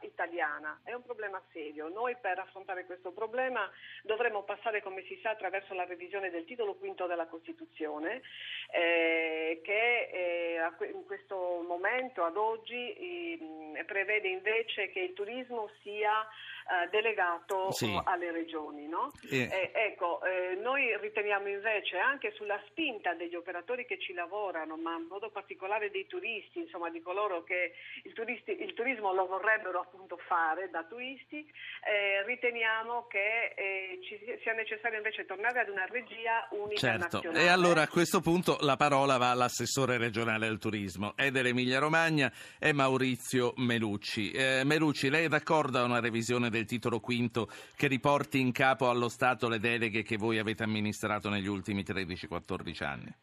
italiana. 0.03 0.81
È 0.83 0.93
un 0.93 1.03
problema 1.03 1.41
serio. 1.53 1.89
Noi 1.89 2.17
per 2.21 2.39
affrontare 2.39 2.85
questo 2.87 3.13
problema 3.13 3.71
dovremmo 4.03 4.43
passare, 4.43 4.83
come 4.83 5.03
si 5.05 5.19
sa, 5.23 5.31
attraverso 5.31 5.75
la 5.75 5.85
revisione 5.85 6.31
del 6.31 6.45
titolo 6.45 6.75
quinto 6.75 7.07
della 7.07 7.27
Costituzione, 7.27 8.23
eh, 8.71 9.61
che 9.63 10.09
eh, 10.13 10.61
in 10.93 11.05
questo 11.05 11.65
momento, 11.67 12.25
ad 12.25 12.37
oggi, 12.37 13.75
prevede 13.87 14.29
invece 14.29 14.91
che 14.91 15.01
il 15.01 15.13
turismo 15.13 15.71
sia 15.83 16.27
eh, 16.67 16.89
delegato 16.91 17.71
sì. 17.73 17.99
alle 18.05 18.33
regioni. 18.33 18.87
No? 18.89 19.13
Eh. 19.31 19.71
ecco, 19.73 20.23
eh, 20.25 20.57
noi 20.57 20.97
riteniamo 20.99 21.49
invece 21.49 21.99
anche 21.99 22.33
sulla 22.35 22.61
spinta 22.69 23.15
degli 23.15 23.35
operatori 23.35 23.87
che 23.87 23.99
ci 23.99 24.13
lavorano, 24.13 24.77
ma 24.77 24.97
in 24.97 25.07
modo 25.09 25.31
particolare 25.31 25.91
dei 25.91 26.07
turisti, 26.07 26.61
insomma 26.61 26.91
di 26.91 27.01
coloro 27.01 27.45
che 27.45 27.75
il, 28.03 28.13
turisti, 28.13 28.63
il 28.63 28.75
turismo 28.75 29.13
lo 29.13 29.27
vorrebbero 29.27 29.81
appunto 29.81 30.17
fare 30.27 30.71
da 30.71 30.85
turisti, 30.85 31.47
eh, 31.85 32.25
riteniamo 32.25 33.07
che 33.07 33.55
eh, 33.57 34.01
ci 34.03 34.19
sia 34.43 34.53
necessario 34.53 34.97
invece 34.99 35.25
tornare 35.25 35.61
ad 35.61 35.69
una 35.69 35.87
regia 35.87 36.47
unica 36.51 36.81
certo. 36.81 37.17
nazionale. 37.17 37.45
E 37.45 37.49
allora 37.49 37.83
a 37.83 37.89
questo 37.89 38.21
punto 38.21 38.59
la 38.61 38.77
parola 38.77 39.17
va 39.17 39.31
all'assessore 39.31 39.99
regionale 39.99 40.47
del 40.47 40.59
turismo, 40.59 41.15
è 41.17 41.31
dell'Emilia 41.31 41.79
Romagna, 41.79 42.33
è 42.59 42.73
Maurizio 42.73 43.53
Melucci. 43.57 44.31
Eh, 44.33 44.63
Melucci, 44.65 45.09
lei 45.09 45.25
è 45.25 45.29
d'accordo 45.29 45.79
a 45.79 45.85
una 45.85 46.01
revisione 46.01 46.51
del 46.57 46.67
titolo 46.67 47.01
quinto 47.01 47.49
che 47.77 47.87
riporti 47.87 48.41
in 48.41 48.53
capo 48.53 48.89
allo 48.89 49.09
Stato 49.09 49.49
le 49.49 49.59
deleghe 49.59 50.03
che 50.03 50.17
voi 50.17 50.39
avete 50.39 50.63
amministrato 50.63 51.29
negli 51.29 51.47
ultimi 51.47 51.83
13-14 51.83 52.85
anni? 52.85 53.15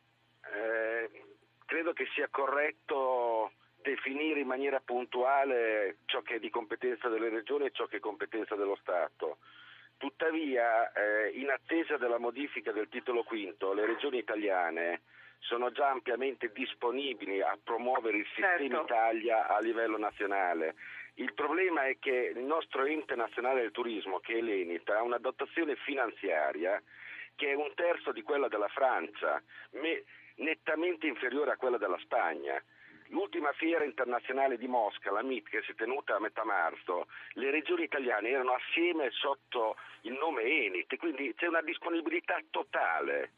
Eh, 0.41 1.09
credo 1.65 1.93
che 1.93 2.07
sia 2.13 2.27
corretto 2.29 3.51
definire 3.81 4.39
in 4.39 4.47
maniera 4.47 4.79
puntuale 4.83 5.97
ciò 6.05 6.21
che 6.21 6.35
è 6.35 6.39
di 6.39 6.49
competenza 6.49 7.09
delle 7.09 7.29
regioni 7.29 7.65
e 7.65 7.71
ciò 7.71 7.85
che 7.85 7.97
è 7.97 7.99
competenza 7.99 8.55
dello 8.55 8.77
Stato. 8.79 9.39
Tuttavia, 9.97 10.91
eh, 10.91 11.31
in 11.35 11.49
attesa 11.49 11.97
della 11.97 12.17
modifica 12.17 12.71
del 12.71 12.89
titolo 12.89 13.23
quinto, 13.23 13.73
le 13.73 13.85
regioni 13.85 14.17
italiane 14.17 15.01
sono 15.39 15.71
già 15.71 15.89
ampiamente 15.89 16.51
disponibili 16.53 17.41
a 17.41 17.57
promuovere 17.61 18.17
il 18.17 18.25
sistema 18.27 18.57
certo. 18.57 18.83
Italia 18.83 19.47
a 19.47 19.59
livello 19.59 19.97
nazionale 19.97 20.75
il 21.15 21.33
problema 21.33 21.85
è 21.85 21.97
che 21.99 22.33
il 22.35 22.43
nostro 22.43 22.85
ente 22.85 23.15
nazionale 23.15 23.61
del 23.61 23.71
turismo, 23.71 24.19
che 24.19 24.37
è 24.37 24.41
l'Enita, 24.41 24.97
ha 24.97 25.03
una 25.03 25.19
dotazione 25.19 25.75
finanziaria 25.75 26.81
che 27.35 27.51
è 27.51 27.53
un 27.53 27.71
terzo 27.75 28.11
di 28.11 28.21
quella 28.21 28.47
della 28.47 28.67
Francia, 28.67 29.41
nettamente 30.35 31.07
inferiore 31.07 31.51
a 31.51 31.57
quella 31.57 31.77
della 31.77 31.99
Spagna. 31.99 32.61
L'ultima 33.07 33.51
fiera 33.53 33.83
internazionale 33.83 34.57
di 34.57 34.67
Mosca, 34.67 35.11
la 35.11 35.21
MIT, 35.21 35.49
che 35.49 35.61
si 35.61 35.71
è 35.71 35.75
tenuta 35.75 36.15
a 36.15 36.19
metà 36.19 36.43
marzo, 36.43 37.07
le 37.33 37.51
regioni 37.51 37.83
italiane 37.83 38.29
erano 38.29 38.53
assieme 38.53 39.09
sotto 39.11 39.75
il 40.01 40.13
nome 40.13 40.41
Enit, 40.41 40.95
quindi 40.97 41.33
c'è 41.35 41.47
una 41.47 41.61
disponibilità 41.61 42.39
totale. 42.49 43.33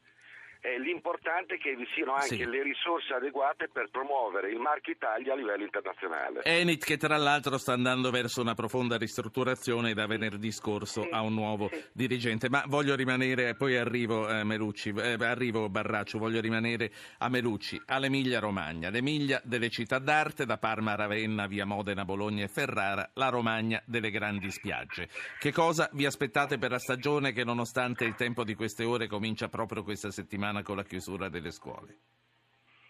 Eh, 0.66 0.80
l'importante 0.80 1.56
è 1.56 1.58
che 1.60 1.76
vi 1.76 1.86
siano 1.94 2.14
anche 2.14 2.38
Sì. 2.38 2.44
le 2.46 2.64
risorse 2.64 3.14
adeguate 3.14 3.70
per 3.72 3.90
promuovere 3.92 4.50
il 4.50 4.58
marchio 4.58 4.94
Italia 4.94 5.34
a 5.34 5.36
livello 5.36 5.64
internazionale. 5.64 6.42
Enit 6.44 6.84
che 6.84 6.98
tra 6.98 7.18
l'altro 7.18 7.60
sta 7.60 7.74
andando 7.74 8.10
verso 8.10 8.42
una 8.42 8.56
profonda 8.56 8.98
ristrutturazione 8.98 9.94
da 9.94 10.08
venerdì 10.08 10.52
scorso 10.52 11.04
Sì, 11.04 11.10
ha 11.12 11.22
un 11.22 11.36
nuovo 11.36 11.70
sì. 11.72 11.84
dirigente. 11.94 12.50
Ma 12.50 12.64
voglio 12.66 12.96
rimanere, 12.96 13.54
poi 13.54 13.78
arrivo 13.78 14.28
eh, 14.28 14.44
Melucci, 14.44 14.90
eh, 14.98 15.14
arrivo 15.20 15.70
Barraccio, 15.70 16.18
voglio 16.18 16.42
rimanere 16.42 16.92
a 17.20 17.30
Melucci, 17.30 17.80
all'Emilia 17.86 18.40
Romagna, 18.40 18.90
l'Emilia 18.90 19.40
delle 19.44 19.70
città 19.70 20.00
d'arte, 20.00 20.48
da 20.48 20.58
Parma 20.58 20.94
a 20.94 20.96
Ravenna, 20.96 21.46
via 21.46 21.66
Modena, 21.66 22.06
Bologna 22.06 22.44
e 22.44 22.48
Ferrara, 22.48 23.12
la 23.14 23.30
Romagna 23.30 23.80
delle 23.86 24.10
grandi 24.10 24.50
spiagge. 24.50 25.10
Che 25.38 25.52
cosa 25.52 25.88
vi 25.94 26.08
aspettate 26.08 26.58
per 26.58 26.72
la 26.72 26.80
stagione 26.80 27.34
che 27.34 27.44
nonostante 27.44 28.04
il 28.04 28.16
tempo 28.16 28.44
di 28.44 28.56
queste 28.56 28.84
ore 28.84 29.06
comincia 29.06 29.48
proprio 29.48 29.84
questa 29.84 30.10
settimana 30.10 30.54
con 30.64 30.76
la 30.76 30.84
chiusura 30.84 31.30
delle 31.30 31.52
scuole? 31.52 31.98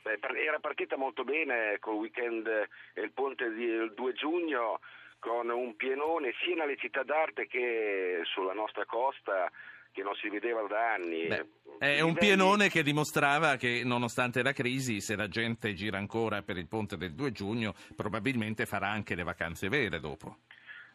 Beh, 0.03 0.19
era 0.45 0.59
partita 0.59 0.97
molto 0.97 1.23
bene 1.23 1.77
col 1.79 1.95
weekend 1.95 2.45
eh, 2.45 2.69
e 2.93 3.01
il 3.01 3.11
ponte 3.11 3.49
del 3.49 3.93
2 3.93 4.13
giugno 4.13 4.79
con 5.19 5.49
un 5.49 5.75
pienone 5.75 6.33
sia 6.43 6.55
nelle 6.55 6.77
città 6.77 7.01
d'arte 7.01 7.47
che 7.47 8.21
sulla 8.25 8.53
nostra 8.53 8.85
costa 8.85 9.51
che 9.91 10.03
non 10.03 10.13
si 10.15 10.29
vedeva 10.29 10.61
da 10.67 10.93
anni. 10.93 11.25
Beh, 11.25 11.47
è 11.79 12.01
un 12.01 12.13
pienone 12.13 12.69
che 12.69 12.83
dimostrava 12.83 13.55
che 13.55 13.81
nonostante 13.83 14.43
la 14.43 14.51
crisi, 14.51 14.99
se 14.99 15.15
la 15.15 15.27
gente 15.27 15.73
gira 15.73 15.97
ancora 15.97 16.43
per 16.43 16.57
il 16.57 16.67
ponte 16.67 16.97
del 16.97 17.15
2 17.15 17.31
giugno, 17.31 17.73
probabilmente 17.95 18.65
farà 18.65 18.89
anche 18.89 19.15
le 19.15 19.23
vacanze 19.23 19.69
vere 19.69 19.99
dopo. 19.99 20.39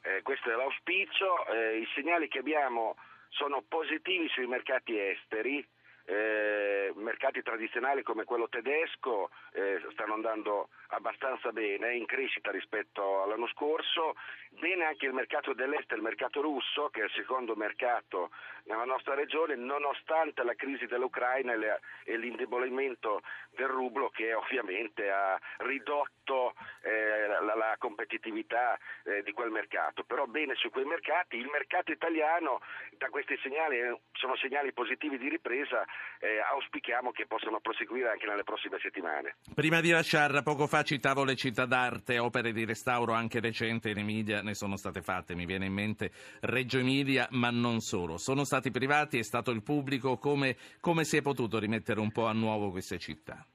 Eh, 0.02 0.22
questo 0.22 0.50
è 0.50 0.54
l'auspicio, 0.54 1.46
eh, 1.48 1.78
i 1.78 1.88
segnali 1.94 2.28
che 2.28 2.38
abbiamo 2.38 2.94
sono 3.30 3.62
positivi 3.66 4.28
sui 4.28 4.46
mercati 4.46 4.98
esteri, 4.98 5.66
eh, 6.10 6.92
mercati 6.96 7.40
tradizionali 7.40 8.02
come 8.02 8.24
quello 8.24 8.48
tedesco 8.48 9.30
eh, 9.52 9.80
stanno 9.92 10.14
andando 10.14 10.68
abbastanza 10.88 11.52
bene, 11.52 11.94
in 11.94 12.04
crescita 12.04 12.50
rispetto 12.50 13.22
all'anno 13.22 13.46
scorso, 13.48 14.16
bene 14.58 14.86
anche 14.86 15.06
il 15.06 15.12
mercato 15.12 15.52
dell'est, 15.52 15.92
il 15.92 16.02
mercato 16.02 16.40
russo 16.40 16.88
che 16.88 17.02
è 17.02 17.04
il 17.04 17.12
secondo 17.12 17.54
mercato 17.54 18.30
nella 18.64 18.84
nostra 18.84 19.14
regione 19.14 19.54
nonostante 19.54 20.42
la 20.42 20.54
crisi 20.54 20.86
dell'Ucraina 20.86 21.52
e, 21.52 21.80
e 22.04 22.16
l'indebolimento 22.16 23.22
del 23.50 23.68
rublo 23.68 24.10
che 24.10 24.34
ovviamente 24.34 25.10
ha 25.10 25.38
ridotto 25.58 26.54
eh, 26.82 27.26
la, 27.26 27.54
la 27.54 27.76
competitività 27.78 28.76
eh, 29.04 29.22
di 29.22 29.32
quel 29.32 29.50
mercato, 29.50 30.02
però 30.02 30.26
bene 30.26 30.54
su 30.56 30.70
quei 30.70 30.84
mercati, 30.84 31.36
il 31.36 31.48
mercato 31.52 31.92
italiano 31.92 32.60
da 32.98 33.08
questi 33.10 33.38
segnali 33.42 33.78
eh, 33.78 34.00
sono 34.12 34.34
segnali 34.36 34.72
positivi 34.72 35.18
di 35.18 35.28
ripresa, 35.28 35.86
eh, 36.21 36.40
auspichiamo 36.40 37.11
che 37.12 37.26
possano 37.26 37.61
proseguire 37.61 38.11
anche 38.11 38.26
nelle 38.26 38.45
prossime 38.45 38.78
settimane. 38.80 39.37
Prima 39.54 39.80
di 39.80 39.90
lasciarla, 39.90 40.42
poco 40.42 40.66
fa 40.66 40.83
citavo 40.83 41.25
le 41.25 41.37
città 41.37 41.64
d'arte, 41.64 42.19
opere 42.19 42.52
di 42.52 42.64
restauro 42.64 43.12
anche 43.12 43.40
recente 43.40 43.90
in 43.90 43.99
Emilia 43.99 44.42
ne 44.42 44.54
sono 44.54 44.76
state 44.76 45.00
fatte. 45.02 45.35
Mi 45.35 45.47
viene 45.47 45.66
in 45.66 45.73
mente 45.73 46.11
Reggio 46.40 46.78
Emilia, 46.78 47.26
ma 47.30 47.50
non 47.50 47.80
solo. 47.80 48.19
Sono 48.19 48.45
stati 48.45 48.71
privati, 48.71 49.19
è 49.19 49.23
stato 49.23 49.50
il 49.50 49.62
pubblico. 49.62 50.19
Come, 50.19 50.57
come 50.80 51.04
si 51.04 51.16
è 51.16 51.23
potuto 51.23 51.59
rimettere 51.59 52.00
un 52.00 52.12
po' 52.12 52.26
a 52.26 52.33
nuovo 52.33 52.71
queste 52.71 52.99
città? 52.99 53.47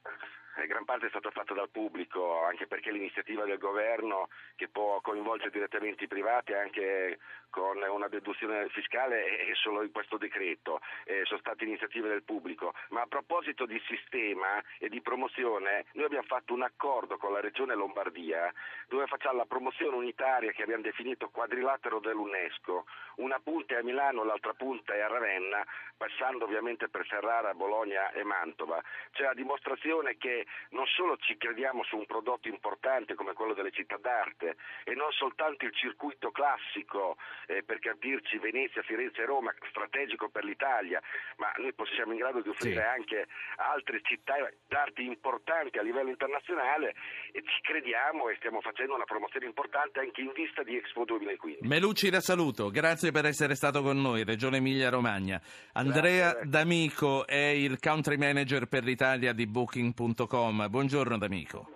Eh, 0.58 0.66
Gran 0.66 0.84
parte 0.84 1.06
è 1.06 1.10
stata 1.10 1.30
fatta 1.30 1.54
dal 1.54 1.70
pubblico, 1.70 2.44
anche 2.44 2.66
perché 2.66 2.90
l'iniziativa 2.90 3.44
del 3.44 3.58
governo 3.58 4.28
che 4.56 4.68
può 4.68 5.00
coinvolgere 5.00 5.50
direttamente 5.50 6.04
i 6.04 6.08
privati 6.08 6.52
anche 6.52 7.18
con 7.56 7.80
una 7.80 8.08
deduzione 8.08 8.68
fiscale 8.68 9.24
è 9.24 9.54
solo 9.54 9.82
in 9.82 9.90
questo 9.90 10.18
decreto, 10.18 10.82
eh, 11.04 11.24
sono 11.24 11.40
state 11.40 11.64
iniziative 11.64 12.06
del 12.06 12.22
pubblico. 12.22 12.74
Ma 12.90 13.00
a 13.00 13.06
proposito 13.06 13.64
di 13.64 13.80
sistema 13.86 14.62
e 14.78 14.90
di 14.90 15.00
promozione, 15.00 15.86
noi 15.92 16.04
abbiamo 16.04 16.26
fatto 16.26 16.52
un 16.52 16.60
accordo 16.60 17.16
con 17.16 17.32
la 17.32 17.40
regione 17.40 17.74
Lombardia 17.74 18.52
dove 18.88 19.06
facciamo 19.06 19.38
la 19.38 19.46
promozione 19.46 19.96
unitaria 19.96 20.52
che 20.52 20.64
abbiamo 20.64 20.82
definito 20.82 21.30
quadrilatero 21.30 21.98
dell'UNESCO, 21.98 22.84
una 23.16 23.40
punta 23.42 23.74
è 23.74 23.78
a 23.78 23.82
Milano, 23.82 24.22
l'altra 24.22 24.52
punta 24.52 24.92
è 24.92 25.00
a 25.00 25.06
Ravenna, 25.06 25.64
passando 25.96 26.44
ovviamente 26.44 26.88
per 26.88 27.06
Ferrara, 27.06 27.54
Bologna 27.54 28.10
e 28.12 28.22
Mantova. 28.22 28.82
C'è 29.12 29.22
la 29.22 29.32
dimostrazione 29.32 30.18
che 30.18 30.46
non 30.70 30.84
solo 30.86 31.16
ci 31.16 31.38
crediamo 31.38 31.82
su 31.84 31.96
un 31.96 32.04
prodotto 32.04 32.48
importante 32.48 33.14
come 33.14 33.32
quello 33.32 33.54
delle 33.54 33.70
città 33.70 33.96
d'arte 33.96 34.56
e 34.84 34.94
non 34.94 35.10
soltanto 35.12 35.64
il 35.64 35.72
circuito 35.74 36.30
classico, 36.30 37.16
eh, 37.46 37.62
per 37.62 37.78
capirci 37.78 38.38
Venezia, 38.38 38.82
Firenze 38.82 39.22
e 39.22 39.26
Roma, 39.26 39.52
strategico 39.68 40.28
per 40.28 40.44
l'Italia, 40.44 41.00
ma 41.36 41.52
noi 41.58 41.72
possiamo 41.72 42.12
in 42.12 42.18
grado 42.18 42.40
di 42.40 42.48
offrire 42.48 42.80
Sì. 42.80 42.86
anche 42.86 43.26
altre 43.56 44.00
città 44.02 44.34
d'arte 44.68 45.02
importanti 45.02 45.78
a 45.78 45.82
livello 45.82 46.10
internazionale 46.10 46.94
e 47.32 47.42
ci 47.42 47.60
crediamo 47.62 48.28
e 48.28 48.36
stiamo 48.36 48.60
facendo 48.60 48.94
una 48.94 49.04
promozione 49.04 49.46
importante 49.46 50.00
anche 50.00 50.20
in 50.20 50.32
vista 50.34 50.62
di 50.62 50.76
Expo 50.76 51.04
2015. 51.04 51.66
Melucci 51.66 52.10
la 52.10 52.20
saluto, 52.20 52.70
grazie 52.70 53.10
per 53.12 53.26
essere 53.26 53.54
stato 53.54 53.82
con 53.82 54.00
noi, 54.00 54.24
Regione 54.24 54.58
Emilia 54.58 54.90
Romagna. 54.90 55.40
Andrea 55.72 56.32
Grazie. 56.32 56.48
D'Amico 56.50 57.26
è 57.26 57.34
il 57.36 57.78
country 57.78 58.16
manager 58.16 58.66
per 58.66 58.84
l'Italia 58.84 59.32
di 59.32 59.46
Booking.com. 59.46 60.68
Buongiorno 60.68 61.18
D'Amico. 61.18 61.75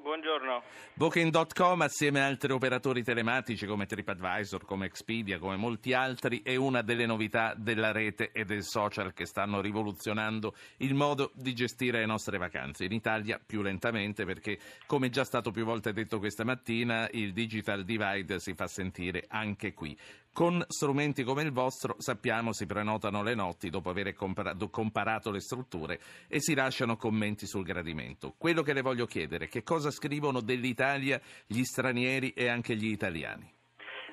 Booking.com 0.95 1.81
assieme 1.81 2.21
a 2.21 2.27
altri 2.27 2.53
operatori 2.53 3.03
telematici 3.03 3.65
come 3.65 3.87
TripAdvisor, 3.87 4.65
come 4.65 4.87
Expedia, 4.87 5.39
come 5.39 5.57
molti 5.57 5.95
altri 5.95 6.43
è 6.43 6.57
una 6.57 6.83
delle 6.83 7.07
novità 7.07 7.55
della 7.57 7.91
rete 7.91 8.33
e 8.33 8.45
del 8.45 8.63
social 8.65 9.13
che 9.15 9.25
stanno 9.25 9.61
rivoluzionando 9.61 10.55
il 10.79 10.95
modo 10.95 11.31
di 11.35 11.55
gestire 11.55 12.01
le 12.01 12.07
nostre 12.07 12.37
vacanze. 12.39 12.85
In 12.85 12.93
Italia 12.93 13.41
più 13.45 13.63
lentamente 13.63 14.25
perché 14.25 14.59
come 14.87 15.09
già 15.09 15.25
stato 15.25 15.51
più 15.51 15.65
volte 15.65 15.93
detto 15.93 16.19
questa 16.19 16.45
mattina 16.45 17.09
il 17.13 17.33
digital 17.33 17.85
divide 17.85 18.39
si 18.39 18.55
fa 18.55 18.67
sentire 18.67 19.25
anche 19.29 19.73
qui. 19.73 19.97
Con 20.33 20.65
strumenti 20.69 21.25
come 21.25 21.43
il 21.43 21.51
vostro 21.51 21.97
sappiamo 21.99 22.53
si 22.53 22.65
prenotano 22.65 23.23
le 23.23 23.35
notti 23.35 23.69
dopo 23.69 23.91
aver 23.91 24.15
compara- 24.15 24.55
comparato 24.71 25.31
le 25.31 25.41
strutture 25.41 26.01
e 26.29 26.41
si 26.41 26.55
lasciano 26.55 26.97
commenti 26.97 27.47
sul 27.47 27.65
gradimento. 27.65 28.35
Quello 28.39 28.63
che 28.63 28.73
le 28.73 28.83
voglio 28.83 29.07
chiedere 29.07 29.47
è 29.47 29.49
che 29.49 29.63
cosa 29.63 29.91
scrivono 29.91 30.41
dell'Italia 30.41 31.21
gli 31.47 31.63
stranieri 31.65 32.31
e 32.31 32.49
anche 32.49 32.77
gli 32.77 32.87
italiani. 32.87 33.59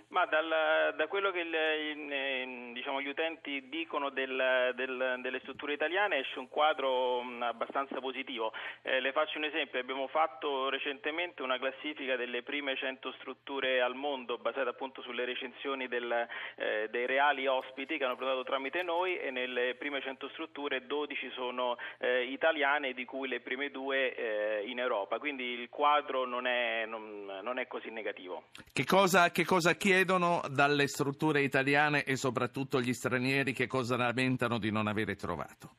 Ma 0.10 0.26
dal- 0.26 0.94
da 0.96 1.08
quello 1.08 1.32
che 1.32 1.40
il- 1.42 2.72
diciamo, 2.74 3.02
gli 3.02 3.10
utenti 3.10 3.68
dicono 3.68 4.10
del- 4.10 4.72
del- 4.74 5.18
delle 5.20 5.40
strutture 5.40 5.74
italiane 5.74 6.20
esce 6.20 6.40
un 6.40 6.48
quadro 6.48 7.20
abbastanza 7.42 8.00
positivo. 8.00 8.54
Eh, 8.84 9.02
le 9.02 9.12
faccio 9.12 9.38
un 9.38 9.44
esempio, 9.44 9.80
abbiamo 9.82 10.08
fatto 10.08 10.70
recentemente 10.70 11.42
una 11.42 11.58
classifica 11.60 12.16
delle 12.16 12.42
prime 12.42 12.78
100 12.78 13.12
strutture 13.20 13.82
al 13.82 13.96
mondo 13.96 14.38
basata 14.38 14.70
appunto 14.70 15.02
sulle 15.02 15.26
recensioni 15.26 15.90
del- 15.90 16.26
eh, 16.56 16.88
dei 16.90 17.06
reali 17.06 17.46
ospiti 17.46 17.98
che 17.98 18.06
hanno 18.06 18.16
prenotato 18.16 18.44
tramite 18.46 18.84
noi 18.84 19.18
e 19.20 19.30
nelle 19.30 19.76
prime 19.76 20.02
100 20.02 20.30
strutture 20.30 20.86
12 20.88 21.30
sono 21.32 21.78
eh, 22.00 22.24
italiane 22.24 22.94
di 22.94 23.04
cui 23.04 23.28
le 23.28 23.42
prime 23.42 23.72
due 23.72 24.16
eh, 24.16 24.64
in 24.68 24.80
Europa, 24.80 25.20
quindi 25.20 25.44
il 25.44 25.68
quadro 25.70 26.26
non 26.26 26.48
è, 26.48 26.86
non- 26.86 27.40
non 27.42 27.60
è 27.60 27.68
così 27.68 27.90
negativo. 27.90 28.44
Che 28.72 28.86
cosa, 28.86 29.32
che 29.32 29.44
cosa 29.44 29.76
chiedono 29.98 30.44
dalle 30.51 30.86
strutture 30.86 31.42
italiane 31.42 32.04
e 32.04 32.18
soprattutto 32.18 32.80
gli 32.80 32.94
stranieri 32.94 33.51
che 33.51 33.66
cosa 33.66 33.98
lamentano 33.98 34.60
di 34.60 34.70
non 34.70 34.86
avere 34.86 35.16
trovato? 35.16 35.72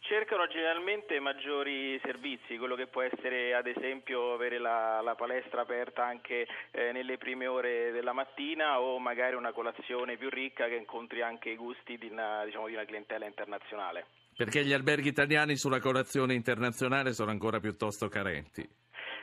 Cercano 0.00 0.46
generalmente 0.46 1.20
maggiori 1.20 2.00
servizi, 2.02 2.56
quello 2.56 2.76
che 2.76 2.86
può 2.86 3.02
essere 3.02 3.54
ad 3.54 3.66
esempio 3.66 4.32
avere 4.32 4.58
la, 4.58 5.02
la 5.02 5.14
palestra 5.14 5.60
aperta 5.60 6.06
anche 6.06 6.46
eh, 6.70 6.92
nelle 6.92 7.18
prime 7.18 7.46
ore 7.46 7.90
della 7.90 8.14
mattina 8.14 8.80
o 8.80 8.98
magari 8.98 9.36
una 9.36 9.52
colazione 9.52 10.16
più 10.16 10.30
ricca 10.30 10.66
che 10.66 10.76
incontri 10.76 11.20
anche 11.20 11.50
i 11.50 11.56
gusti 11.56 11.98
di 11.98 12.08
una, 12.08 12.46
diciamo, 12.46 12.68
di 12.68 12.72
una 12.72 12.86
clientela 12.86 13.26
internazionale. 13.26 14.06
Perché 14.34 14.64
gli 14.64 14.72
alberghi 14.72 15.08
italiani 15.08 15.56
sulla 15.56 15.80
colazione 15.80 16.32
internazionale 16.32 17.12
sono 17.12 17.30
ancora 17.30 17.60
piuttosto 17.60 18.08
carenti. 18.08 18.66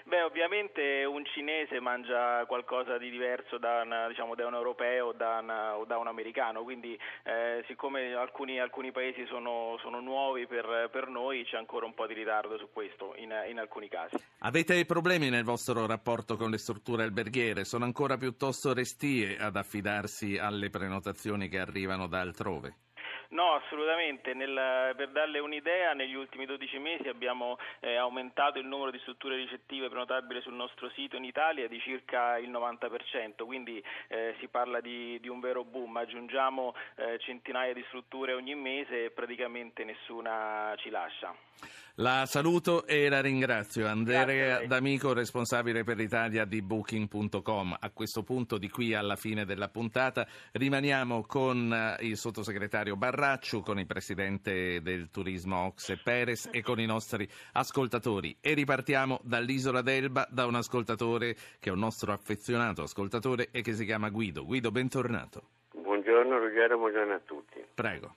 Beh, 0.08 0.22
ovviamente 0.22 1.04
un 1.04 1.26
cinese 1.26 1.80
mangia 1.80 2.46
qualcosa 2.46 3.00
di 3.00 3.10
diverso 3.10 3.58
da, 3.58 3.82
una- 3.84 4.08
diciamo, 4.08 4.36
da 4.36 4.46
un 4.46 4.54
europeo 4.54 5.14
da, 5.14 5.40
una- 5.42 5.78
o 5.78 5.86
da 5.86 5.98
un 5.98 6.06
americano, 6.06 6.62
quindi 6.62 6.96
eh, 7.24 7.64
siccome 7.66 8.14
alcuni, 8.14 8.60
alcuni 8.60 8.92
paesi 8.92 9.26
sono, 9.26 9.80
sono 9.82 10.00
nuovi 10.02 10.46
per, 10.46 10.90
per 10.92 11.08
noi 11.08 11.44
c'è 11.46 11.58
ancora 11.58 11.88
un 11.88 11.96
po' 11.96 12.06
di 12.06 12.14
ritardo 12.14 12.56
su 12.60 12.70
questo 12.72 13.16
in, 13.18 13.34
in 13.50 13.58
alcuni 13.58 13.88
casi. 13.90 14.16
Avete 14.42 14.86
problemi 14.86 15.30
nel 15.32 15.44
vostro 15.44 15.88
rapporto 15.88 16.38
con 16.38 16.52
le 16.52 16.60
strutture 16.60 17.02
alberghiere? 17.02 17.66
Sono 17.66 17.86
ancora 17.86 18.16
piuttosto 18.16 18.76
restie 18.76 19.38
ad 19.38 19.56
affidarsi 19.56 20.38
alle 20.38 20.70
prenotazioni 20.70 21.50
che 21.50 21.58
arrivano 21.58 22.06
da 22.06 22.20
altrove? 22.20 22.76
No, 23.30 23.54
assolutamente. 23.54 24.34
Nel, 24.34 24.94
per 24.96 25.10
darle 25.10 25.40
un'idea, 25.40 25.94
negli 25.94 26.16
ultimi 26.16 26.46
12 26.46 26.78
mesi 26.80 27.08
abbiamo 27.08 27.58
eh, 27.80 27.96
aumentato 27.96 28.60
il 28.60 28.66
numero 28.66 28.92
di 28.92 29.00
strutture 29.00 29.36
ricettive 29.36 29.90
prenotabili 29.90 30.42
sul 30.42 30.54
nostro 30.54 30.90
sito 30.90 31.16
in 31.16 31.24
Italia 31.24 31.68
di 31.68 31.80
circa 31.80 32.38
il 32.38 32.50
90%, 32.50 33.46
quindi 33.46 33.84
eh, 34.08 34.36
si 34.40 34.48
parla 34.48 34.82
di, 34.82 35.20
di, 35.20 35.28
un 35.28 35.40
vero 35.40 35.64
boom. 35.64 35.98
Aggiungiamo 35.98 36.74
eh, 36.96 37.18
centinaia 37.20 37.74
di 37.74 37.84
strutture 37.88 38.34
ogni 38.34 38.56
mese 38.56 39.06
e 39.06 39.12
praticamente 39.12 39.84
nessuna 39.84 40.74
ci 40.78 40.90
lascia. 40.90 41.34
La 42.00 42.26
saluto 42.26 42.86
e 42.86 43.08
la 43.08 43.22
ringrazio. 43.22 43.88
Andrea 43.88 44.66
D'Amico, 44.68 45.14
responsabile 45.14 45.86
per 45.86 45.96
l'Italia 45.96 46.44
di 46.44 46.62
Booking.com. 46.62 47.78
A 47.80 47.90
questo 47.92 48.22
punto, 48.22 48.58
di 48.58 48.70
qui 48.70 48.94
alla 48.94 49.16
fine 49.16 49.46
della 49.46 49.70
puntata, 49.70 50.28
rimaniamo 50.52 51.24
con 51.26 51.72
eh, 51.72 52.06
il 52.06 52.18
sottosegretario 52.18 52.98
Barracciu, 53.16 53.62
con 53.62 53.80
il 53.80 53.88
presidente 53.88 54.82
del 54.82 55.10
turismo 55.10 55.68
Oxe 55.68 55.98
Perez 56.04 56.50
e 56.52 56.62
con 56.62 56.82
i 56.82 56.86
nostri 56.86 57.26
ascoltatori. 57.54 58.36
E 58.42 58.54
ripartiamo 58.54 59.22
dall'isola 59.24 59.82
d'Elba 59.82 60.28
da 60.30 60.46
un 60.46 60.56
ascoltatore 60.56 61.34
che 61.62 61.70
è 61.70 61.72
un 61.72 61.80
nostro 61.80 62.12
affezionato 62.12 62.82
ascoltatore 62.82 63.48
e 63.54 63.62
che 63.62 63.72
si 63.72 63.86
chiama 63.86 64.10
Guido. 64.10 64.44
Guido, 64.44 64.70
bentornato. 64.70 65.44
Buongiorno 65.72 66.38
Ruggero, 66.40 66.78
buongiorno 66.78 67.14
a 67.14 67.22
tutti. 67.24 67.64
Prego. 67.74 68.16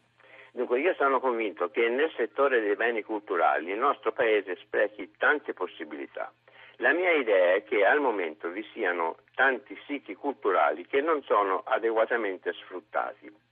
Dunque 0.51 0.81
io 0.81 0.93
sono 0.95 1.21
convinto 1.21 1.71
che 1.71 1.89
nel 1.89 2.13
settore 2.17 2.61
dei 2.61 2.75
beni 2.75 3.05
culturali 3.05 3.71
il 3.71 3.79
nostro 3.79 4.11
Paese 4.11 4.57
sprechi 4.57 5.13
tante 5.17 5.53
possibilità. 5.53 6.33
La 6.79 6.93
mia 6.93 7.13
idea 7.13 7.55
è 7.55 7.63
che 7.63 7.85
al 7.85 8.01
momento 8.01 8.49
vi 8.51 8.67
siano 8.73 9.19
tanti 9.37 9.79
siti 9.87 10.17
culturali 10.17 10.87
che 10.87 11.01
non 11.01 11.23
sono 11.23 11.63
adeguatamente 11.67 12.53
sfruttati. 12.53 13.47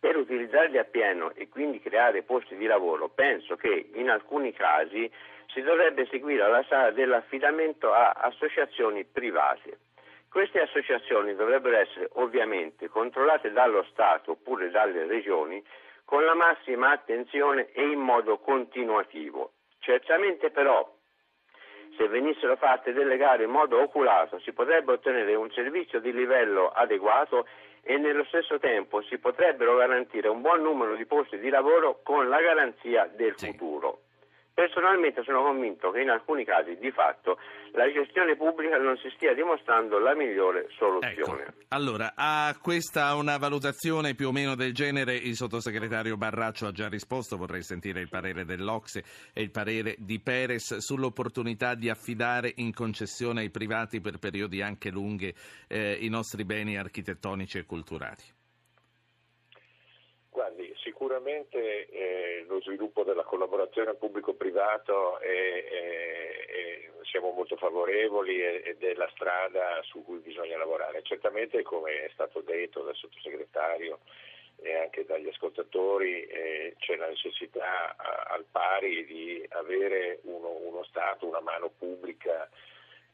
Per 0.00 0.16
utilizzarli 0.16 0.78
appieno 0.78 1.32
e 1.34 1.48
quindi 1.48 1.80
creare 1.80 2.22
posti 2.22 2.56
di 2.56 2.66
lavoro, 2.66 3.08
penso 3.08 3.56
che 3.56 3.90
in 3.94 4.08
alcuni 4.08 4.52
casi 4.52 5.10
si 5.48 5.60
dovrebbe 5.62 6.06
seguire 6.06 6.48
la 6.48 6.64
sala 6.68 6.90
dell'affidamento 6.92 7.92
a 7.92 8.12
associazioni 8.12 9.04
private. 9.04 9.78
Queste 10.30 10.60
associazioni 10.60 11.34
dovrebbero 11.34 11.76
essere 11.78 12.10
ovviamente 12.14 12.88
controllate 12.88 13.50
dallo 13.50 13.82
Stato 13.90 14.32
oppure 14.32 14.70
dalle 14.70 15.06
regioni 15.06 15.62
con 16.04 16.24
la 16.24 16.34
massima 16.34 16.90
attenzione 16.90 17.72
e 17.72 17.82
in 17.82 17.98
modo 17.98 18.38
continuativo. 18.38 19.52
Certamente 19.78 20.50
però 20.50 20.88
se 21.96 22.06
venissero 22.08 22.56
fatte 22.56 22.92
delle 22.92 23.16
gare 23.16 23.44
in 23.44 23.50
modo 23.50 23.80
oculato 23.80 24.38
si 24.40 24.52
potrebbe 24.52 24.92
ottenere 24.92 25.34
un 25.34 25.50
servizio 25.50 25.98
di 25.98 26.12
livello 26.12 26.68
adeguato 26.68 27.46
e 27.88 27.96
nello 27.96 28.22
stesso 28.24 28.58
tempo 28.58 29.00
si 29.00 29.16
potrebbero 29.16 29.76
garantire 29.76 30.28
un 30.28 30.42
buon 30.42 30.60
numero 30.60 30.94
di 30.94 31.06
posti 31.06 31.38
di 31.38 31.48
lavoro 31.48 32.00
con 32.02 32.28
la 32.28 32.38
garanzia 32.38 33.10
del 33.16 33.32
sì. 33.36 33.46
futuro. 33.46 34.07
Personalmente 34.58 35.22
sono 35.22 35.44
convinto 35.44 35.92
che 35.92 36.00
in 36.00 36.10
alcuni 36.10 36.44
casi 36.44 36.76
di 36.80 36.90
fatto 36.90 37.38
la 37.74 37.88
gestione 37.92 38.34
pubblica 38.34 38.76
non 38.76 38.96
si 38.96 39.08
stia 39.14 39.32
dimostrando 39.32 40.00
la 40.00 40.16
migliore 40.16 40.66
soluzione. 40.76 41.42
Ecco. 41.42 41.52
Allora, 41.68 42.14
a 42.16 42.52
questa 42.60 43.14
una 43.14 43.38
valutazione 43.38 44.16
più 44.16 44.26
o 44.26 44.32
meno 44.32 44.56
del 44.56 44.74
genere 44.74 45.14
il 45.14 45.36
sottosegretario 45.36 46.16
Barraccio 46.16 46.66
ha 46.66 46.72
già 46.72 46.88
risposto, 46.88 47.36
vorrei 47.36 47.62
sentire 47.62 48.00
il 48.00 48.08
parere 48.08 48.44
dell'Ocse 48.44 49.04
e 49.32 49.42
il 49.42 49.52
parere 49.52 49.94
di 49.96 50.18
Perez 50.18 50.78
sull'opportunità 50.78 51.76
di 51.76 51.88
affidare 51.88 52.52
in 52.56 52.74
concessione 52.74 53.42
ai 53.42 53.50
privati 53.50 54.00
per 54.00 54.18
periodi 54.18 54.60
anche 54.60 54.90
lunghi 54.90 55.32
eh, 55.68 55.98
i 56.00 56.08
nostri 56.08 56.44
beni 56.44 56.76
architettonici 56.76 57.58
e 57.58 57.64
culturali. 57.64 58.37
Sicuramente 60.98 61.86
eh, 61.90 62.44
lo 62.48 62.60
sviluppo 62.60 63.04
della 63.04 63.22
collaborazione 63.22 63.94
pubblico-privato 63.94 65.20
è, 65.20 65.28
è, 65.28 66.46
è, 66.46 66.90
siamo 67.04 67.30
molto 67.30 67.54
favorevoli 67.54 68.42
ed 68.42 68.82
è 68.82 68.94
la 68.94 69.08
strada 69.14 69.80
su 69.84 70.02
cui 70.02 70.18
bisogna 70.18 70.58
lavorare. 70.58 71.02
Certamente, 71.04 71.62
come 71.62 72.02
è 72.02 72.10
stato 72.12 72.40
detto 72.40 72.82
dal 72.82 72.96
sottosegretario 72.96 74.00
e 74.60 74.74
anche 74.74 75.04
dagli 75.04 75.28
ascoltatori, 75.28 76.24
eh, 76.24 76.74
c'è 76.80 76.96
la 76.96 77.06
necessità 77.06 77.94
a, 77.96 78.34
al 78.34 78.44
pari 78.50 79.04
di 79.06 79.46
avere 79.50 80.18
uno, 80.24 80.50
uno 80.50 80.82
Stato, 80.82 81.28
una 81.28 81.40
mano 81.40 81.70
pubblica 81.78 82.50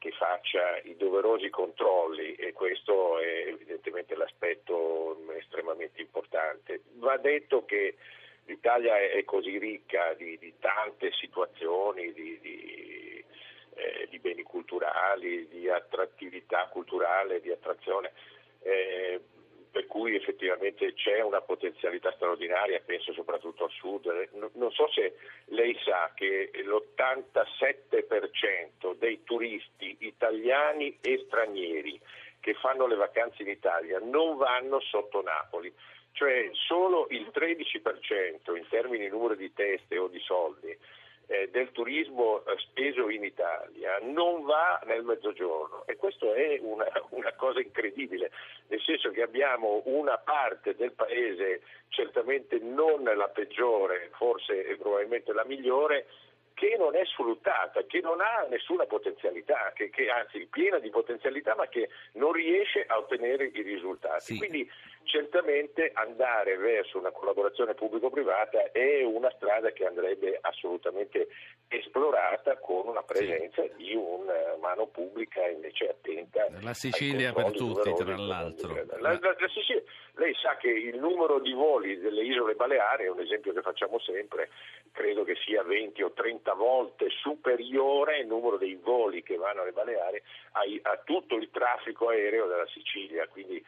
che 0.04 0.10
faccia 0.10 0.76
i 0.82 0.96
doverosi 0.98 1.48
controlli 1.48 2.34
e 2.34 2.52
questo 2.52 3.18
è 3.20 3.46
evidentemente 3.46 4.14
l'aspetto 4.14 5.16
estremamente 5.32 6.02
importante. 6.02 6.82
Va 6.96 7.16
detto 7.16 7.64
che 7.64 7.96
l'Italia 8.44 8.98
è 8.98 9.24
così 9.24 9.56
ricca 9.56 10.12
di, 10.12 10.36
di 10.36 10.52
tante 10.60 11.10
situazioni, 11.12 12.12
di, 12.12 12.38
di, 12.38 13.24
eh, 13.76 14.06
di, 14.10 14.18
beni 14.18 14.42
culturali, 14.42 15.48
di 15.48 15.70
attrattività 15.70 16.66
culturale, 16.66 17.40
di 17.40 17.50
attrazione. 17.50 18.12
Eh, 18.60 19.20
per 19.74 19.86
cui 19.88 20.14
effettivamente 20.14 20.94
c'è 20.94 21.20
una 21.20 21.40
potenzialità 21.40 22.12
straordinaria, 22.12 22.78
penso 22.78 23.12
soprattutto 23.12 23.64
al 23.64 23.72
sud. 23.72 24.06
Non 24.52 24.70
so 24.70 24.88
se 24.92 25.16
lei 25.46 25.76
sa 25.84 26.12
che 26.14 26.52
l'87% 26.52 28.94
dei 28.96 29.24
turisti 29.24 29.96
italiani 29.98 30.96
e 31.00 31.24
stranieri 31.26 32.00
che 32.38 32.54
fanno 32.54 32.86
le 32.86 32.94
vacanze 32.94 33.42
in 33.42 33.48
Italia 33.48 33.98
non 33.98 34.36
vanno 34.36 34.78
sotto 34.78 35.20
Napoli, 35.22 35.74
cioè 36.12 36.50
solo 36.52 37.08
il 37.10 37.32
13% 37.34 38.56
in 38.56 38.68
termini 38.68 39.06
di 39.06 39.10
numero 39.10 39.34
di 39.34 39.52
teste 39.52 39.98
o 39.98 40.06
di 40.06 40.20
soldi 40.20 40.78
eh, 41.26 41.48
del 41.50 41.70
turismo 41.72 42.44
eh, 42.44 42.56
speso 42.58 43.08
in 43.08 43.24
Italia 43.24 43.98
non 44.02 44.44
va 44.44 44.80
nel 44.84 45.04
mezzogiorno. 45.04 45.84
E 45.86 45.96
questo 45.96 46.32
è 46.34 46.58
una, 46.62 46.86
una, 47.10 47.32
cosa 47.34 47.60
incredibile, 47.60 48.30
nel 48.68 48.80
senso 48.80 49.10
che 49.10 49.22
abbiamo 49.22 49.82
una 49.86 50.18
parte 50.18 50.74
del 50.74 50.92
paese 50.92 51.62
certamente 51.88 52.58
non 52.58 53.04
la 53.04 53.28
peggiore, 53.28 54.10
forse 54.14 54.76
probabilmente 54.78 55.32
la 55.32 55.44
migliore, 55.44 56.06
che 56.54 56.76
non 56.78 56.94
è 56.94 57.04
sfruttata, 57.04 57.84
che 57.84 58.00
non 58.00 58.20
ha 58.20 58.46
nessuna 58.48 58.86
potenzialità, 58.86 59.72
che, 59.74 59.90
che 59.90 60.08
anzi 60.08 60.46
piena 60.50 60.78
di 60.78 60.88
potenzialità 60.88 61.54
ma 61.56 61.66
che 61.66 61.90
non 62.12 62.32
riesce 62.32 62.84
a 62.86 62.96
ottenere 62.96 63.50
i 63.52 63.62
risultati. 63.62 64.34
Sì. 64.34 64.38
Quindi 64.38 64.70
certamente 65.02 65.90
andare 65.94 66.56
verso 66.56 66.98
una 66.98 67.10
collaborazione 67.10 67.74
pubblico-privata 67.74 68.70
è 68.70 69.02
una 69.02 69.30
strada 69.36 69.70
che 69.72 69.84
andrebbe 69.84 70.38
assolutamente 70.40 71.28
esplorata 71.68 72.56
con 72.58 72.86
una 72.86 73.02
presenza 73.02 73.62
sì. 73.62 73.72
di 73.76 73.94
una 73.94 74.56
mano 74.60 74.86
pubblica 74.86 75.46
invece 75.48 75.88
attenta. 75.88 76.46
La 76.60 76.74
Sicilia 76.74 77.32
per 77.32 77.50
tutti, 77.50 77.92
tra 77.94 78.16
l'altro. 78.16 78.74
La, 78.98 79.12
la, 79.12 79.18
la 79.20 79.48
Sicilia, 79.48 79.82
lei 80.16 80.34
sa 80.34 80.56
che 80.56 80.68
il 80.68 80.98
numero 80.98 81.40
di 81.40 81.52
voli 81.52 81.98
delle 81.98 82.22
isole 82.22 82.54
Baleari, 82.54 83.04
è 83.04 83.10
un 83.10 83.20
esempio 83.20 83.52
che 83.52 83.62
facciamo 83.62 83.98
sempre, 83.98 84.50
credo 84.92 85.24
che 85.24 85.34
sia 85.44 85.62
20 85.62 86.02
o 86.02 86.12
30 86.12 86.54
volte 86.54 87.08
superiore 87.10 88.20
il 88.20 88.26
numero 88.26 88.56
dei 88.56 88.78
voli 88.80 89.22
che 89.22 89.36
vanno 89.36 89.62
alle 89.62 89.72
Baleari 89.72 90.22
a, 90.52 90.96
tutto 91.04 91.34
il 91.34 91.50
traffico 91.50 92.08
aereo 92.08 92.46
della 92.46 92.66
Sicilia. 92.66 93.26
Quindi 93.26 93.64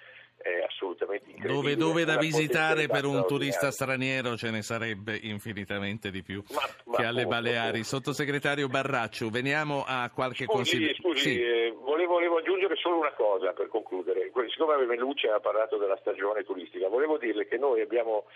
è 0.47 0.63
assolutamente 0.63 1.31
incredibile. 1.31 1.75
Dove, 1.75 1.77
dove 1.77 2.05
da 2.05 2.17
visitare 2.19 2.87
per 2.87 3.05
un 3.05 3.25
turista 3.27 3.71
straniero 3.71 4.37
ce 4.37 4.51
ne 4.51 4.63
sarebbe 4.63 5.19
infinitamente 5.21 6.11
di 6.11 6.23
più 6.23 6.43
ma, 6.51 6.61
ma 6.85 6.97
che 6.97 7.05
alle 7.05 7.23
appunto, 7.23 7.41
Baleari. 7.41 7.69
Appunto. 7.69 7.89
Sottosegretario 7.89 8.69
Barraccio, 8.69 9.29
veniamo 9.29 9.85
a 9.87 10.11
qualche 10.15 10.45
consiglio. 10.47 10.95
Scusi, 10.95 11.33
sì. 11.33 11.43
eh, 11.43 11.75
volevo, 11.81 12.13
volevo, 12.13 12.39
aggiungere 12.39 12.77
solo 12.77 12.99
una 12.99 13.13
cosa 13.13 13.53
per 13.53 13.69
concludere. 13.69 14.31
Siccome 14.49 14.97
Luce 14.97 15.29
ha 15.29 15.41
parlato 15.41 15.77
della 15.77 15.97
stagione 16.01 16.45
turistica, 16.45 16.89
volevo 16.89 17.19
dirle 17.19 17.47
che 17.47 17.59
noi 17.59 17.81
abbiamo 17.81 18.27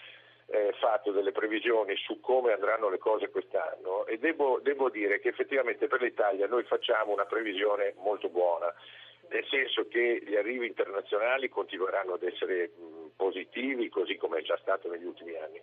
eh, 0.46 0.74
fatto 0.80 1.12
delle 1.12 1.32
previsioni 1.32 1.94
su 1.96 2.20
come 2.20 2.52
andranno 2.52 2.88
le 2.88 2.98
cose 2.98 3.30
quest'anno 3.30 4.04
e 4.06 4.18
devo, 4.18 4.58
devo 4.62 4.90
dire 4.90 5.20
che 5.20 5.28
effettivamente 5.28 5.86
per 5.86 6.02
l'Italia 6.02 6.46
noi 6.48 6.64
facciamo 6.64 7.12
una 7.12 7.24
previsione 7.24 7.94
molto 7.98 8.28
buona 8.28 8.74
nel 9.30 9.46
senso 9.48 9.86
che 9.86 10.22
gli 10.24 10.34
arrivi 10.34 10.66
internazionali 10.66 11.48
continueranno 11.48 12.14
ad 12.14 12.22
essere 12.22 12.70
positivi, 13.16 13.88
così 13.88 14.16
come 14.16 14.38
è 14.38 14.42
già 14.42 14.58
stato 14.60 14.90
negli 14.90 15.04
ultimi 15.04 15.36
anni, 15.36 15.60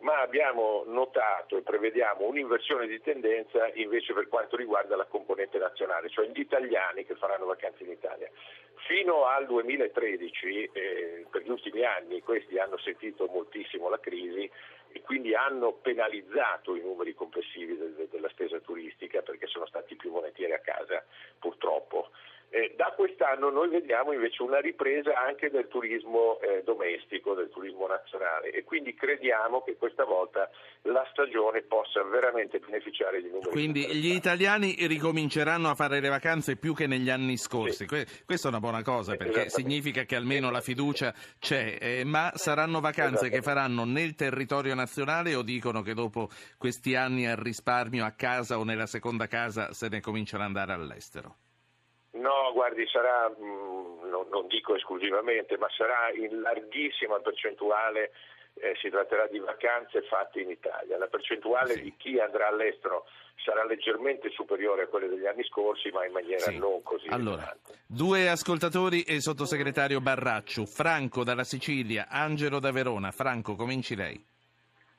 ma 0.00 0.20
abbiamo 0.20 0.84
notato 0.86 1.58
e 1.58 1.62
prevediamo 1.62 2.26
un'inversione 2.26 2.86
di 2.86 3.00
tendenza 3.02 3.70
invece 3.74 4.14
per 4.14 4.28
quanto 4.28 4.56
riguarda 4.56 4.96
la 4.96 5.04
componente 5.04 5.58
nazionale, 5.58 6.08
cioè 6.08 6.28
gli 6.28 6.40
italiani 6.40 7.04
che 7.04 7.14
faranno 7.16 7.44
vacanze 7.44 7.82
in 7.82 7.90
Italia. 7.90 8.30
Fino 8.86 9.26
al 9.26 9.46
2013, 9.46 10.70
eh, 10.72 11.26
per 11.30 11.42
gli 11.42 11.50
ultimi 11.50 11.84
anni, 11.84 12.22
questi 12.22 12.58
hanno 12.58 12.78
sentito 12.78 13.26
moltissimo 13.26 13.90
la 13.90 14.00
crisi 14.00 14.50
e 14.92 15.02
quindi 15.02 15.34
hanno 15.34 15.72
penalizzato 15.74 16.74
i 16.74 16.80
numeri 16.80 17.12
complessivi 17.14 17.76
de- 17.76 17.94
de- 17.94 18.08
della 18.08 18.28
spesa 18.30 18.58
turistica 18.60 19.20
perché 19.20 19.46
sono 19.46 19.66
stati 19.66 19.94
più 19.94 20.10
volentieri 20.10 20.52
a 20.52 20.60
casa, 20.60 21.04
purtroppo 21.38 22.10
Eh, 22.52 22.74
da 22.76 22.92
quest'anno 22.96 23.48
noi 23.48 23.68
vediamo 23.68 24.12
invece 24.12 24.42
una 24.42 24.58
ripresa 24.58 25.16
anche 25.16 25.50
del 25.50 25.68
turismo 25.68 26.40
eh, 26.40 26.64
domestico, 26.64 27.34
del 27.34 27.48
turismo 27.48 27.86
nazionale 27.86 28.50
e 28.50 28.64
quindi 28.64 28.92
crediamo 28.92 29.62
che 29.62 29.76
questa 29.76 30.04
volta 30.04 30.50
la 30.82 31.06
stagione 31.12 31.62
possa 31.62 32.02
veramente 32.02 32.58
beneficiare 32.58 33.22
di 33.22 33.28
numeri. 33.28 33.50
Quindi 33.50 33.86
gli 33.94 34.12
italiani 34.12 34.74
ricominceranno 34.80 35.68
a 35.68 35.76
fare 35.76 36.00
le 36.00 36.08
vacanze 36.08 36.56
più 36.56 36.74
che 36.74 36.88
negli 36.88 37.08
anni 37.08 37.36
scorsi. 37.36 37.86
Sì. 37.86 38.06
questa 38.24 38.48
è 38.48 38.50
una 38.50 38.58
buona 38.58 38.82
cosa 38.82 39.14
perché 39.14 39.48
significa 39.48 40.02
che 40.02 40.16
almeno 40.16 40.50
la 40.50 40.60
fiducia 40.60 41.14
c'è, 41.38 41.78
eh, 41.80 42.04
ma 42.04 42.32
saranno 42.34 42.80
vacanze 42.80 43.28
che 43.28 43.42
faranno 43.42 43.84
nel 43.84 44.16
territorio 44.16 44.74
nazionale 44.74 45.36
o 45.36 45.42
dicono 45.42 45.82
che 45.82 45.94
dopo 45.94 46.28
questi 46.58 46.96
anni 46.96 47.28
al 47.28 47.36
risparmio 47.36 48.04
a 48.04 48.10
casa 48.10 48.58
o 48.58 48.64
nella 48.64 48.86
seconda 48.86 49.28
casa 49.28 49.72
se 49.72 49.86
ne 49.88 50.00
cominciano 50.00 50.42
ad 50.42 50.48
andare 50.48 50.72
all'estero? 50.72 51.36
No, 52.20 52.52
guardi, 52.52 52.86
sarà, 52.86 53.28
mh, 53.28 53.42
mm, 53.42 54.08
non, 54.10 54.26
non, 54.30 54.46
dico 54.46 54.74
esclusivamente, 54.74 55.56
ma 55.56 55.68
sarà 55.76 56.12
in 56.12 56.40
larghissima 56.40 57.18
percentuale, 57.20 58.12
eh, 58.54 58.74
si 58.80 58.90
tratterà 58.90 59.26
di 59.26 59.38
vacanze 59.38 60.02
fatte 60.02 60.40
in 60.40 60.50
Italia. 60.50 60.98
La 60.98 61.06
percentuale 61.06 61.74
sì. 61.74 61.82
di 61.82 61.94
chi 61.96 62.20
andrà 62.20 62.48
all'estero 62.48 63.06
sarà 63.42 63.64
leggermente 63.64 64.28
superiore 64.30 64.82
a 64.82 64.86
quelle 64.86 65.08
degli 65.08 65.26
anni 65.26 65.44
scorsi, 65.44 65.88
ma 65.90 66.04
in 66.04 66.12
maniera 66.12 66.50
sì. 66.50 66.58
non 66.58 66.82
così 66.82 67.08
allora, 67.08 67.36
rilevante. 67.36 67.78
Due 67.86 68.28
ascoltatori 68.28 69.02
e 69.02 69.14
il 69.14 69.22
sottosegretario 69.22 70.00
Barracciu, 70.00 70.66
Franco 70.66 71.24
dalla 71.24 71.44
Sicilia, 71.44 72.06
Angelo 72.08 72.60
da 72.60 72.70
Verona. 72.70 73.10
Franco, 73.12 73.56
cominci 73.56 73.96
lei. 73.96 74.22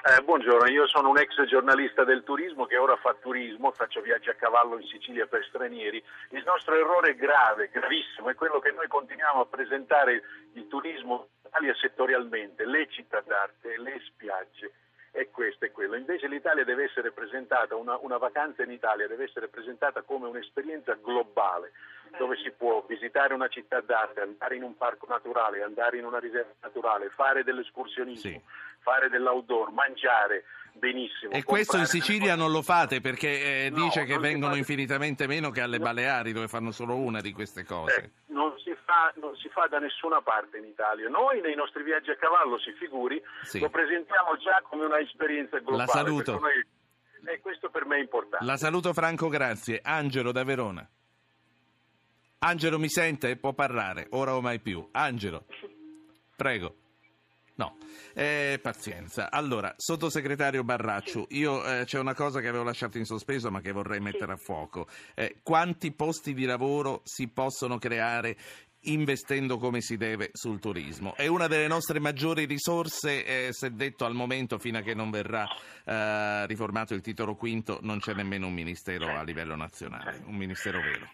Eh, 0.04 0.24
buongiorno, 0.24 0.68
io 0.68 0.88
sono 0.88 1.10
un 1.10 1.20
ex 1.20 1.44
giornalista 1.46 2.04
del 2.04 2.24
turismo 2.24 2.66
che 2.66 2.76
ora 2.76 2.96
fa 2.96 3.14
turismo, 3.22 3.72
faccio 3.72 4.02
viaggi 4.02 4.30
a 4.30 4.34
cavallo 4.34 4.80
in 4.80 4.88
Sicilia 4.88 5.28
per 5.28 5.46
stranieri. 5.46 6.04
Il 6.32 6.42
nostro 6.44 6.74
errore 6.74 7.14
grave, 7.14 7.70
gravissimo, 7.72 8.30
è 8.30 8.34
quello 8.34 8.58
che 8.58 8.72
noi 8.72 8.88
continuiamo 8.88 9.42
a 9.42 9.46
presentare 9.46 10.24
il 10.54 10.68
turismo 10.68 11.28
in 11.44 11.50
Italia 11.50 11.76
settorialmente, 11.76 12.66
le 12.66 12.88
città 12.90 13.22
d'arte, 13.24 13.78
le 13.78 14.02
spiagge 14.08 14.72
e 15.12 15.30
questo 15.30 15.66
e 15.66 15.72
quello. 15.72 15.96
Invece 15.96 16.28
l'Italia 16.28 16.64
deve 16.64 16.86
essere 16.86 17.12
presentata, 17.12 17.76
una, 17.76 17.98
una 18.02 18.18
vacanza 18.18 18.64
in 18.64 18.72
Italia 18.72 19.08
deve 19.08 19.26
essere 19.26 19.48
presentata 19.50 20.02
come 20.02 20.28
un'esperienza 20.28 20.98
globale 21.02 21.72
dove 22.18 22.36
si 22.44 22.52
può 22.52 22.84
visitare 22.88 23.34
una 23.34 23.48
città 23.48 23.80
d'arte, 23.82 24.22
andare 24.22 24.56
in 24.56 24.64
un 24.64 24.76
parco 24.76 25.06
naturale, 25.08 25.64
andare 25.64 25.98
in 25.98 26.06
una 26.06 26.20
riserva 26.20 26.52
naturale, 26.62 27.10
fare 27.16 27.44
dell'escursionismo, 27.44 28.32
sì. 28.32 28.42
fare 28.80 29.10
dell'outdoor, 29.10 29.72
mangiare 29.72 30.44
benissimo. 30.74 31.32
E 31.32 31.44
questo 31.44 31.78
in 31.78 31.86
Sicilia 31.86 32.36
non 32.36 32.52
lo 32.52 32.62
fate 32.62 33.02
perché 33.02 33.66
eh, 33.66 33.70
no, 33.70 33.84
dice 33.84 34.04
che 34.06 34.18
vengono 34.18 34.56
infinitamente 34.56 35.28
meno 35.28 35.52
che 35.52 35.62
alle 35.62 35.80
Baleari 35.80 36.32
dove 36.32 36.48
fanno 36.48 36.72
solo 36.72 36.96
una 36.96 37.22
di 37.22 37.32
queste 37.32 37.64
cose. 37.64 38.02
Eh, 38.04 38.10
non, 38.34 38.54
fa, 38.92 39.14
non 39.16 39.36
si 39.38 39.48
fa 39.50 39.68
da 39.68 39.80
nessuna 39.80 40.22
parte 40.22 40.58
in 40.58 40.66
Italia. 40.66 41.08
Noi 41.08 41.40
nei 41.40 41.56
nostri 41.56 41.84
viaggi 41.84 42.12
a 42.12 42.18
cavallo, 42.18 42.60
si 42.60 42.74
figuri, 42.74 43.22
sì. 43.44 43.60
lo 43.60 43.70
presentiamo 43.70 44.36
già 44.38 44.62
come 44.68 44.86
una 44.86 45.00
esperienza 45.00 45.58
globale. 45.60 45.86
La 45.86 45.88
saluto. 45.88 46.42
E 47.24 47.40
questo 47.40 47.70
per 47.70 47.86
me 47.86 47.98
è 47.98 48.00
importante. 48.00 48.46
La 48.46 48.58
saluto 48.58 48.94
Franco, 48.94 49.30
grazie. 49.30 49.80
Angelo 49.82 50.32
da 50.32 50.44
Verona. 50.44 50.88
Angelo 52.40 52.80
mi 52.80 52.90
sente? 52.90 53.38
Può 53.38 53.54
parlare, 53.54 54.08
ora 54.12 54.36
o 54.36 54.42
mai 54.42 54.60
più. 54.60 54.86
Angelo, 54.92 55.46
prego. 56.36 56.76
No, 57.54 57.78
eh, 58.16 58.60
pazienza. 58.60 59.30
Allora, 59.30 59.72
sottosegretario 59.78 60.64
Barracciu, 60.64 61.28
io 61.30 61.64
eh, 61.64 61.84
c'è 61.86 62.00
una 62.00 62.16
cosa 62.16 62.40
che 62.40 62.48
avevo 62.48 62.64
lasciato 62.64 62.98
in 62.98 63.06
sospeso 63.06 63.52
ma 63.52 63.62
che 63.62 63.72
vorrei 63.72 64.00
mettere 64.00 64.32
a 64.32 64.38
fuoco. 64.38 64.88
Eh, 65.14 65.42
quanti 65.44 65.92
posti 65.92 66.34
di 66.34 66.46
lavoro 66.46 67.02
si 67.04 67.28
possono 67.28 67.78
creare 67.78 68.36
investendo 68.84 69.58
come 69.58 69.82
si 69.82 69.98
deve 69.98 70.30
sul 70.34 70.60
turismo. 70.60 71.16
È 71.16 71.28
una 71.28 71.48
delle 71.48 71.68
nostre 71.68 72.00
maggiori 72.00 72.46
risorse, 72.46 73.26
eh, 73.26 73.54
se 73.54 73.74
detto 73.74 74.06
al 74.06 74.14
momento, 74.14 74.58
fino 74.58 74.78
a 74.78 74.82
che 74.82 74.94
non 74.94 75.12
verrà 75.12 75.48
eh, 75.86 76.46
riformato 76.48 76.94
il 76.94 77.02
titolo 77.02 77.36
quinto, 77.36 77.80
non 77.82 78.00
c'è 78.00 78.14
nemmeno 78.14 78.48
un 78.48 78.54
ministero 78.54 79.16
a 79.16 79.24
livello 79.24 79.56
nazionale, 79.56 80.22
un 80.26 80.36
ministero 80.36 80.80
vero. 80.82 81.10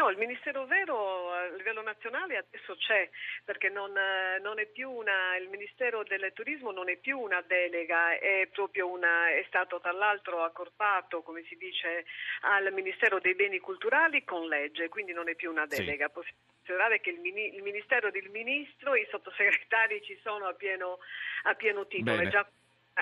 No, 0.00 0.08
il 0.08 0.16
Ministero 0.16 0.64
Vero 0.64 1.29
a 1.50 1.56
livello 1.56 1.82
nazionale 1.82 2.36
adesso 2.36 2.76
c'è, 2.76 3.08
perché 3.44 3.68
non, 3.68 3.92
non 4.40 4.58
è 4.58 4.66
più 4.66 4.90
una, 4.90 5.36
il 5.36 5.48
Ministero 5.48 6.02
del 6.04 6.30
Turismo 6.32 6.70
non 6.70 6.88
è 6.88 6.96
più 6.96 7.18
una 7.18 7.42
delega, 7.42 8.18
è 8.18 8.48
proprio 8.52 8.88
una, 8.88 9.28
è 9.28 9.44
stato 9.46 9.80
tra 9.80 9.92
l'altro 9.92 10.42
accorpato, 10.42 11.22
come 11.22 11.42
si 11.44 11.56
dice, 11.56 12.04
al 12.42 12.72
Ministero 12.72 13.18
dei 13.18 13.34
Beni 13.34 13.58
Culturali 13.58 14.24
con 14.24 14.46
legge, 14.46 14.88
quindi 14.88 15.12
non 15.12 15.28
è 15.28 15.34
più 15.34 15.50
una 15.50 15.66
delega. 15.66 16.06
Sì. 16.06 16.12
Possiamo 16.12 16.38
considerare 16.56 17.00
che 17.00 17.10
il, 17.10 17.54
il, 17.54 17.62
Ministero 17.62 18.10
del 18.10 18.28
Ministro, 18.30 18.94
i 18.94 19.06
sottosegretari 19.10 20.02
ci 20.02 20.18
sono 20.22 20.46
a 20.46 20.54
pieno, 20.54 20.98
a 21.44 21.54
pieno 21.54 21.86
titolo. 21.86 22.48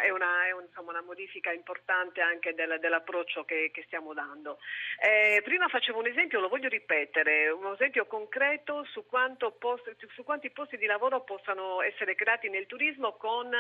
È 0.01 0.11
una, 0.11 0.47
è 0.47 0.53
un, 0.53 0.63
insomma, 0.63 0.91
una 0.91 1.03
modifica 1.03 1.53
importante 1.53 2.21
anche 2.21 2.55
del, 2.55 2.79
dell'approccio 2.81 3.45
che, 3.45 3.71
che, 3.73 3.83
stiamo 3.87 4.15
dando. 4.15 4.59
Eh, 5.01 5.41
prima 5.43 5.69
facevo 5.69 5.99
un 5.99 6.07
esempio, 6.07 6.41
lo 6.41 6.49
voglio 6.49 6.69
ripetere, 6.69 7.51
un 7.51 7.73
esempio 7.73 8.07
concreto 8.07 8.85
su, 8.85 9.05
post, 9.07 9.97
su, 10.15 10.25
quanti 10.25 10.51
posti 10.51 10.77
di 10.77 10.87
lavoro 10.87 11.23
possano 11.23 11.83
essere 11.83 12.15
creati 12.15 12.49
nel 12.49 12.67
turismo 12.67 13.13
con 13.17 13.51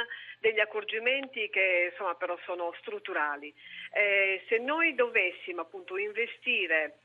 degli 0.40 0.60
accorgimenti 0.60 1.48
che 1.50 1.88
insomma, 1.90 2.14
però 2.14 2.38
sono 2.44 2.72
strutturali. 2.80 3.52
Eh, 3.92 4.44
se 4.48 4.58
noi 4.58 4.94
dovessimo 4.94 5.62
appunto 5.62 5.96
investire 5.96 6.98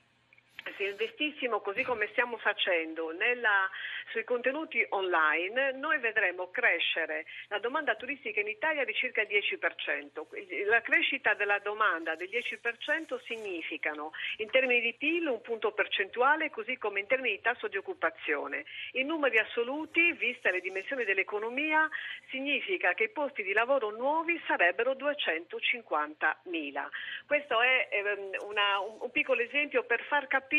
se 0.77 0.83
investissimo 0.83 1.59
così 1.59 1.83
come 1.83 2.07
stiamo 2.11 2.37
facendo 2.37 3.11
nella, 3.11 3.69
sui 4.11 4.23
contenuti 4.23 4.85
online, 4.89 5.73
noi 5.73 5.99
vedremo 5.99 6.49
crescere 6.49 7.25
la 7.47 7.59
domanda 7.59 7.95
turistica 7.95 8.39
in 8.39 8.47
Italia 8.47 8.85
di 8.85 8.93
circa 8.93 9.21
il 9.21 9.27
10%. 9.27 10.67
La 10.67 10.81
crescita 10.81 11.33
della 11.33 11.59
domanda 11.59 12.15
del 12.15 12.29
10% 12.29 13.19
significano 13.25 14.11
in 14.37 14.49
termini 14.49 14.81
di 14.81 14.93
PIL 14.93 15.27
un 15.27 15.41
punto 15.41 15.71
percentuale, 15.71 16.49
così 16.49 16.77
come 16.77 16.99
in 16.99 17.07
termini 17.07 17.35
di 17.35 17.41
tasso 17.41 17.67
di 17.67 17.77
occupazione. 17.77 18.65
In 18.93 19.07
numeri 19.07 19.39
assoluti, 19.39 20.13
viste 20.13 20.51
le 20.51 20.61
dimensioni 20.61 21.03
dell'economia, 21.03 21.89
significa 22.29 22.93
che 22.93 23.03
i 23.05 23.09
posti 23.09 23.43
di 23.43 23.53
lavoro 23.53 23.89
nuovi 23.91 24.41
sarebbero 24.47 24.93
250.000. 24.93 26.87
Questo 27.27 27.61
è 27.61 27.89
ehm, 27.91 28.29
una, 28.47 28.79
un 28.79 29.11
piccolo 29.11 29.41
esempio 29.41 29.83
per 29.83 30.03
far 30.03 30.27
capire 30.27 30.51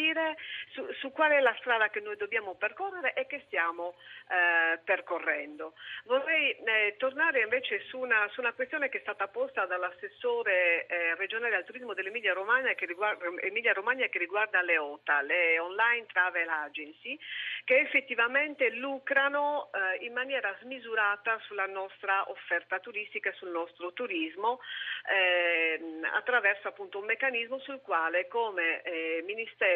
su, 0.72 0.86
su 0.94 1.12
qual 1.12 1.30
è 1.30 1.40
la 1.40 1.54
strada 1.58 1.88
che 1.88 2.00
noi 2.00 2.16
dobbiamo 2.16 2.54
percorrere 2.54 3.14
e 3.14 3.26
che 3.26 3.42
stiamo 3.46 3.94
eh, 4.28 4.78
percorrendo. 4.84 5.74
Vorrei 6.04 6.50
eh, 6.52 6.94
tornare 6.98 7.42
invece 7.42 7.80
su 7.88 7.98
una, 7.98 8.28
su 8.32 8.40
una, 8.40 8.52
questione 8.52 8.88
che 8.88 8.98
è 8.98 9.00
stata 9.00 9.28
posta 9.28 9.66
dall'assessore 9.66 10.86
eh, 10.86 11.14
regionale 11.16 11.56
al 11.56 11.64
turismo 11.64 11.94
dell'Emilia 11.94 12.32
Romagna 12.32 12.72
che 12.74 12.86
riguarda, 12.86 13.24
Romagna 13.72 14.06
che 14.06 14.18
riguarda 14.18 14.62
le 14.62 14.78
OTA, 14.78 15.22
le 15.22 15.58
Online 15.58 16.06
Travel 16.06 16.48
Agency, 16.48 17.18
che 17.64 17.78
effettivamente 17.78 18.70
lucrano 18.70 19.70
eh, 19.72 20.04
in 20.04 20.12
maniera 20.12 20.56
smisurata 20.60 21.38
sulla 21.46 21.66
nostra 21.66 22.28
offerta 22.30 22.80
turistica 22.80 23.30
e 23.30 23.34
sul 23.34 23.50
nostro 23.50 23.92
turismo 23.92 24.60
ehm, 25.08 26.04
attraverso 26.12 26.68
appunto 26.68 26.98
un 26.98 27.04
meccanismo 27.04 27.58
sul 27.60 27.80
quale 27.80 28.26
come 28.28 28.82
eh, 28.82 29.22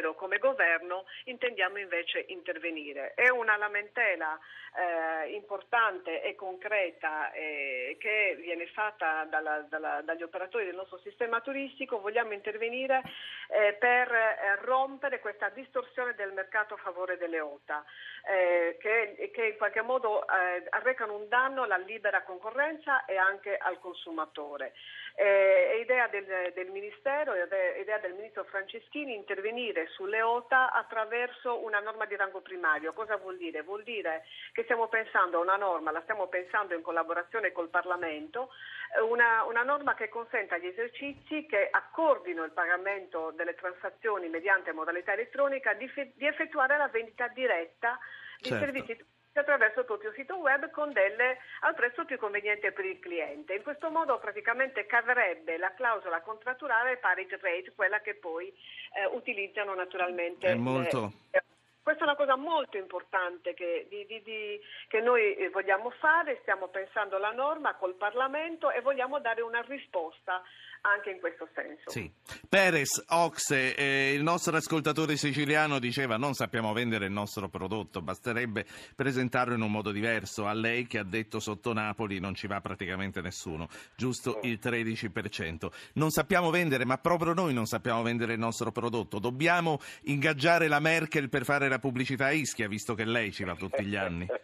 Ministero, 0.09 0.14
come 0.14 0.38
Governo 0.38 1.05
intendiamo 1.25 1.79
invece 1.79 2.25
intervenire. 2.29 3.12
È 3.14 3.29
una 3.29 3.57
lamentela 3.57 4.38
eh, 4.75 5.33
importante 5.33 6.23
e 6.23 6.35
concreta 6.35 7.33
eh, 7.33 7.97
che 7.99 8.37
viene 8.40 8.66
fatta 8.68 9.25
dalla, 9.25 9.66
dalla, 9.68 10.01
dagli 10.03 10.23
operatori 10.23 10.64
del 10.64 10.75
nostro 10.77 10.99
sistema 10.99 11.40
turistico, 11.40 12.01
vogliamo 12.01 12.33
intervenire 12.33 13.03
eh, 13.49 13.75
per 13.75 14.12
eh, 14.12 14.57
rompere 14.62 15.21
questa 15.21 15.49
distorsione 15.51 16.14
del 16.14 16.33
mercato 16.33 16.75
a 16.75 16.79
favore 16.79 17.16
delle 17.16 17.40
OTA, 17.40 17.85
eh, 18.27 18.77
che, 18.81 19.31
che, 19.33 19.47
in 19.47 19.57
qualche 19.57 19.83
modo 19.83 20.23
eh, 20.23 20.64
arrecano 20.71 21.16
un 21.16 21.29
danno 21.29 21.62
alla 21.62 21.79
libera 21.79 22.23
concorrenza 22.23 23.05
e 23.05 23.16
anche 23.16 23.57
al 23.57 23.79
consumatore. 23.79 24.75
È 25.18 25.81
idea 25.81 26.07
del, 26.07 26.52
del 26.54 26.70
Ministero, 26.70 27.33
è 27.33 27.81
idea 27.81 27.98
del 27.98 28.14
Ministro 28.14 28.44
Franceschini 28.44 29.16
intervenire 29.16 29.88
sulle 29.88 30.22
OTA 30.22 30.70
attraverso 30.70 31.64
una 31.64 31.81
norma 31.81 32.04
di 32.04 32.14
rango 32.14 32.40
primario. 32.40 32.92
Cosa 32.92 33.16
vuol 33.16 33.37
dire? 33.37 33.62
Vuol 33.62 33.83
dire 33.83 34.22
che 34.52 34.62
stiamo 34.62 34.87
pensando 34.87 35.38
a 35.38 35.42
una 35.42 35.57
norma, 35.57 35.90
la 35.90 36.02
stiamo 36.02 36.28
pensando 36.28 36.74
in 36.74 36.83
collaborazione 36.83 37.50
col 37.50 37.68
Parlamento, 37.68 38.50
eh, 38.96 39.00
una, 39.00 39.42
una 39.42 39.64
norma 39.64 39.94
che 39.94 40.09
consenta 40.09 40.54
agli 40.54 40.66
esercizi 40.66 41.46
che 41.46 41.68
accordino 41.68 42.44
il 42.44 42.52
pagamento 42.52 43.33
delle 43.33 43.57
transazioni 43.57 44.28
mediante 44.28 44.70
modalità 44.72 45.14
elettronica 45.14 45.74
di, 45.74 45.90
di 46.14 46.26
effettuare 46.26 46.76
la 46.76 46.87
vendita 46.87 47.26
diretta 47.26 47.98
di 48.38 48.50
certo. 48.50 48.64
servizi 48.64 49.16
attraverso 49.38 49.81
il 49.81 49.87
proprio 49.87 50.12
sito 50.12 50.37
web 50.37 50.70
con 50.70 50.92
delle, 50.92 51.38
al 51.61 51.74
prezzo 51.74 52.05
più 52.05 52.18
conveniente 52.18 52.72
per 52.72 52.85
il 52.85 52.98
cliente. 52.98 53.55
In 53.55 53.62
questo 53.62 53.90
modo 53.90 54.18
praticamente 54.18 54.87
caverebbe 54.87 55.57
la 55.59 55.72
clausola 55.74 56.20
contratturale 56.20 56.96
parity 56.98 57.37
rate, 57.40 57.72
quella 57.74 58.01
che 58.01 58.14
poi 58.14 58.48
eh, 58.48 59.07
utilizzano 59.12 59.74
naturalmente. 59.74 60.48
È 60.48 60.55
molto... 60.55 61.12
Le, 61.31 61.42
questa 61.88 62.05
è 62.05 62.09
una 62.09 62.16
cosa 62.16 62.37
molto 62.37 62.77
importante 62.77 63.55
che, 63.55 63.87
di, 63.88 64.05
di, 64.05 64.20
di, 64.22 64.61
che, 64.88 65.01
noi 65.01 65.35
eh, 65.37 65.48
vogliamo 65.48 65.88
fare, 65.88 66.37
stiamo 66.42 66.68
pensando 66.68 67.16
alla 67.16 67.31
norma 67.31 67.77
col 67.77 67.94
Parlamento 67.94 68.70
e 68.70 68.83
vogliamo 68.83 69.18
dare 69.20 69.40
una 69.40 69.62
risposta 69.62 70.42
anche 70.83 71.11
in 71.11 71.18
questo 71.18 71.48
senso. 71.55 71.90
Sì. 71.90 72.11
Perez, 72.46 73.05
Oxe, 73.09 73.74
eh, 73.74 74.12
il 74.12 74.22
nostro 74.22 74.57
ascoltatore 74.57 75.16
siciliano 75.16 75.79
diceva 75.79 76.16
non 76.16 76.35
sappiamo 76.35 76.72
vendere 76.72 77.07
il 77.07 77.12
nostro 77.12 77.48
prodotto, 77.48 78.03
basterebbe 78.03 78.66
presentarlo 78.94 79.55
in 79.55 79.62
un 79.62 79.70
modo 79.70 79.90
diverso. 79.90 80.46
A 80.46 80.53
lei 80.53 80.87
che 80.87 80.98
ha 80.98 81.05
detto 81.05 81.40
sotto 81.40 81.72
Napoli 81.72 82.20
non 82.20 82.35
ci 82.35 82.46
va 82.46 82.61
praticamente 82.61 83.20
nessuno, 83.22 83.68
giusto 83.96 84.40
il 84.42 84.59
13%. 84.62 85.68
Non 85.94 86.11
sappiamo 86.11 86.51
vendere, 86.51 86.85
ma 86.85 86.98
proprio 86.98 87.33
noi 87.33 87.55
non 87.55 87.64
sappiamo 87.64 88.03
vendere 88.03 88.35
il 88.35 88.38
nostro 88.38 88.70
prodotto. 88.72 89.18
Dobbiamo 89.18 89.79
ingaggiare 90.03 90.68
la 90.68 90.81
Merkel 90.81 91.29
per 91.29 91.44
fare 91.44 91.68
la 91.68 91.77
pubblicità 91.78 92.26
a 92.26 92.32
Ischia, 92.32 92.68
visto 92.68 92.94
che 92.94 93.04
lei 93.04 93.32
ci 93.32 93.44
va 93.44 93.54
tutti 93.54 93.84
gli 93.84 93.96
anni. 93.96 94.26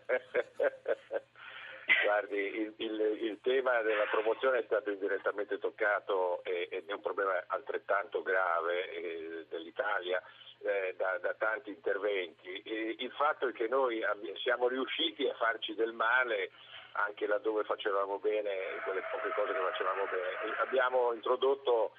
Guardi, 2.04 2.36
il, 2.36 2.74
il, 2.76 3.18
il, 3.22 3.38
tema 3.42 3.82
della 3.82 4.06
promozione 4.10 4.58
è 4.58 4.62
stato 4.64 4.90
indirettamente 4.90 5.58
toccato 5.58 6.42
ed 6.44 6.84
è 6.86 6.92
un 6.92 7.00
problema 7.00 7.42
altrettanto 7.48 8.22
grave 8.22 8.90
eh, 8.90 9.46
dell'Italia 9.48 10.22
eh, 10.60 10.94
da, 10.96 11.18
da, 11.18 11.34
tanti 11.34 11.70
interventi. 11.70 12.62
E 12.62 12.96
il 12.98 13.10
fatto 13.12 13.48
è 13.48 13.52
che 13.52 13.68
noi 13.68 14.02
siamo 14.42 14.68
riusciti 14.68 15.26
a 15.26 15.34
farci 15.34 15.74
del 15.74 15.92
male 15.92 16.50
anche 16.94 17.26
laddove 17.26 17.64
facevamo 17.64 18.18
bene 18.18 18.78
quelle 18.84 19.02
poche 19.10 19.32
cose 19.34 19.52
che 19.52 19.58
facevamo 19.58 20.04
bene. 20.04 20.56
Abbiamo 20.58 21.12
introdotto 21.12 21.94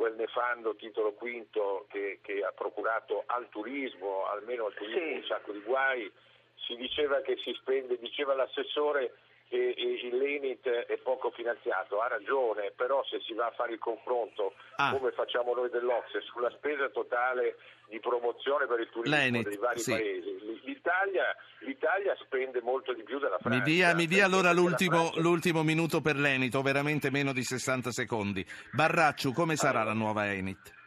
quel 0.00 0.14
nefando 0.14 0.76
titolo 0.76 1.12
quinto 1.12 1.84
che, 1.90 2.20
che 2.22 2.42
ha 2.42 2.52
procurato 2.52 3.24
al 3.26 3.50
turismo, 3.50 4.24
almeno 4.28 4.64
al 4.64 4.72
turismo, 4.72 4.98
sì. 4.98 5.12
un 5.12 5.24
sacco 5.24 5.52
di 5.52 5.60
guai. 5.60 6.10
Si 6.54 6.74
diceva 6.76 7.20
che 7.20 7.36
si 7.36 7.52
spende, 7.60 7.98
diceva 7.98 8.32
l'assessore 8.34 9.12
e, 9.50 9.74
e 9.76 10.10
l'Enit 10.12 10.66
è 10.68 10.96
poco 10.98 11.30
finanziato, 11.32 12.00
ha 12.00 12.06
ragione, 12.06 12.72
però 12.76 13.04
se 13.04 13.20
si 13.20 13.34
va 13.34 13.46
a 13.46 13.50
fare 13.50 13.72
il 13.72 13.78
confronto 13.78 14.54
ah. 14.76 14.92
come 14.92 15.10
facciamo 15.10 15.52
noi 15.54 15.68
dell'Ocse 15.70 16.20
sulla 16.20 16.50
spesa 16.50 16.88
totale 16.90 17.56
di 17.88 17.98
promozione 17.98 18.66
per 18.66 18.78
il 18.78 18.88
turismo 18.90 19.16
L'Enit, 19.16 19.48
dei 19.48 19.56
vari 19.56 19.80
sì. 19.80 19.90
paesi, 19.90 20.60
l'Italia, 20.64 21.36
l'Italia, 21.60 22.14
spende 22.20 22.62
molto 22.62 22.94
di 22.94 23.02
più 23.02 23.18
della 23.18 23.38
Francia. 23.38 23.58
Mi 23.58 23.64
dia, 23.64 23.94
mi 23.94 24.06
dia 24.06 24.24
allora 24.24 24.52
l'ultimo, 24.52 25.10
l'ultimo, 25.16 25.64
minuto 25.64 26.00
per 26.00 26.14
l'Enit, 26.14 26.54
o 26.54 26.62
veramente 26.62 27.10
meno 27.10 27.32
di 27.32 27.42
60 27.42 27.90
secondi. 27.90 28.46
Barracciu, 28.72 29.32
come 29.32 29.56
sarà 29.56 29.80
allora. 29.80 29.94
la 29.94 29.98
nuova 29.98 30.32
Enit? 30.32 30.78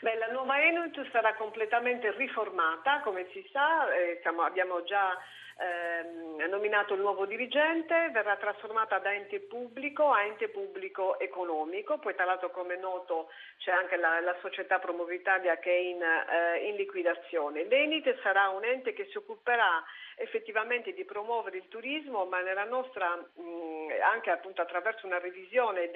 Beh, 0.00 0.18
la 0.18 0.32
nuova 0.32 0.60
Enit 0.60 1.08
sarà 1.12 1.36
completamente 1.36 2.10
riformata, 2.16 3.00
come 3.04 3.28
si 3.32 3.48
sa, 3.52 3.88
eh, 3.94 4.18
siamo, 4.22 4.42
abbiamo 4.42 4.82
già 4.82 5.16
ehm, 5.58 6.48
nominato 6.48 6.94
il 6.94 7.00
nuovo 7.00 7.26
dirigente, 7.26 8.10
verrà 8.12 8.36
trasformata 8.36 8.98
da 8.98 9.12
ente 9.12 9.40
pubblico 9.40 10.10
a 10.10 10.24
ente 10.24 10.48
pubblico 10.48 11.18
economico, 11.18 11.98
poi 11.98 12.14
tra 12.14 12.24
l'altro 12.24 12.50
come 12.50 12.74
è 12.74 12.78
noto 12.78 13.30
c'è 13.58 13.70
anche 13.70 13.96
la, 13.96 14.20
la 14.20 14.36
società 14.40 14.78
Promovitalia 14.78 15.58
che 15.58 15.70
è 15.70 15.78
in, 15.78 16.02
eh, 16.02 16.68
in 16.68 16.76
liquidazione. 16.76 17.64
L'Enit 17.64 18.20
sarà 18.22 18.48
un 18.48 18.64
ente 18.64 18.92
che 18.92 19.06
si 19.10 19.16
occuperà 19.16 19.82
effettivamente 20.16 20.92
di 20.92 21.04
promuovere 21.04 21.56
il 21.56 21.68
turismo, 21.68 22.24
ma 22.26 22.40
nella 22.40 22.64
nostra 22.64 23.14
mh, 23.16 24.00
anche 24.02 24.30
appunto 24.30 24.62
attraverso 24.62 25.06
una 25.06 25.18
revisione 25.18 25.90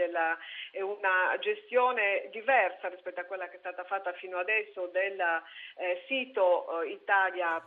e 0.70 0.82
una 0.82 1.36
gestione 1.40 2.28
diversa 2.30 2.88
rispetto 2.88 3.20
a 3.20 3.24
quella 3.24 3.48
che 3.48 3.56
è 3.56 3.60
stata 3.60 3.84
fatta 3.84 4.12
fino 4.14 4.38
adesso 4.38 4.86
del 4.86 5.20
eh, 5.20 6.04
sito 6.06 6.82
eh, 6.82 6.88
Italia 6.90 7.62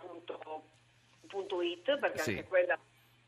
It, 1.61 1.99
perché 1.99 2.19
sì. 2.19 2.29
anche 2.31 2.43
quella 2.45 2.77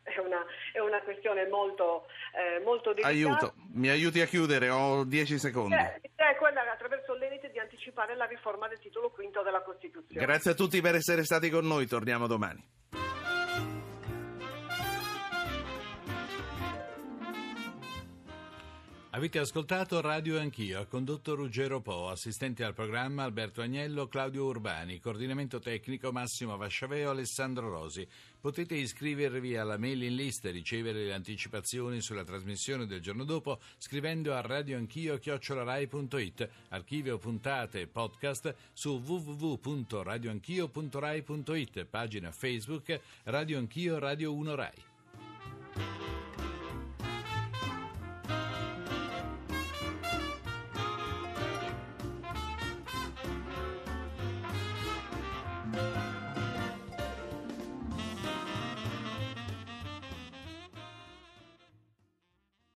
è 0.04 0.18
una, 0.20 0.44
è 0.74 0.80
una, 0.80 1.02
questione 1.02 1.48
molto, 1.48 2.06
eh, 2.34 2.64
molto 2.64 2.94
delicata. 2.94 3.14
Aiuto, 3.14 3.54
mi 3.74 3.90
aiuti 3.90 4.22
a 4.22 4.26
chiudere, 4.26 4.70
ho 4.70 5.04
dieci 5.04 5.38
secondi. 5.38 5.76
Eh, 5.76 6.02
è 6.16 6.36
quella 6.38 6.62
attraverso 6.72 7.14
l'elite 7.14 7.52
di 7.52 7.60
anticipare 7.60 8.16
la 8.16 8.26
riforma 8.26 8.68
del 8.68 8.80
titolo 8.80 9.12
quinto 9.12 9.42
della 9.44 9.62
Costituzione. 9.62 10.26
Grazie 10.26 10.52
a 10.52 10.56
tutti 10.56 10.82
per 10.82 10.96
essere 10.96 11.24
stati 11.24 11.50
con 11.50 11.66
noi, 11.66 11.86
torniamo 11.86 12.28
domani. 12.28 12.80
Avete 19.14 19.40
ascoltato 19.40 20.00
Radio 20.00 20.40
Anch'io, 20.40 20.80
ha 20.80 20.86
condotto 20.86 21.36
Ruggero 21.36 21.82
Po, 21.82 22.08
assistenti 22.08 22.64
al 22.64 22.74
programma 22.74 23.24
Alberto 23.24 23.62
Agnello, 23.62 24.08
Claudio 24.08 24.46
Urbani, 24.46 25.02
coordinamento 25.02 25.60
tecnico 25.60 26.14
Massimo 26.14 26.56
Vasciaveo, 26.56 27.10
Alessandro 27.10 27.70
Rosi. 27.70 28.08
Potete 28.40 28.76
iscrivervi 28.76 29.58
alla 29.58 29.78
mailing 29.78 30.16
list 30.16 30.46
e 30.46 30.52
ricevere 30.52 31.04
le 31.04 31.14
anticipazioni 31.14 32.00
sulla 32.00 32.24
trasmissione 32.24 32.86
del 32.86 33.02
giorno 33.02 33.26
dopo 33.26 33.60
scrivendo 33.80 34.34
a 34.34 34.40
radioanchio.it, 34.40 36.50
archivio 36.70 37.18
puntate 37.18 37.82
e 37.82 37.88
podcast 37.88 38.56
su 38.72 39.04
www.radioanchio.rai.it, 39.06 41.84
pagina 41.84 42.32
Facebook 42.32 42.98
Radio 43.24 43.58
Anch'io 43.58 44.00
Radio 44.00 44.34
1 44.34 44.56
Rai. 44.56 44.84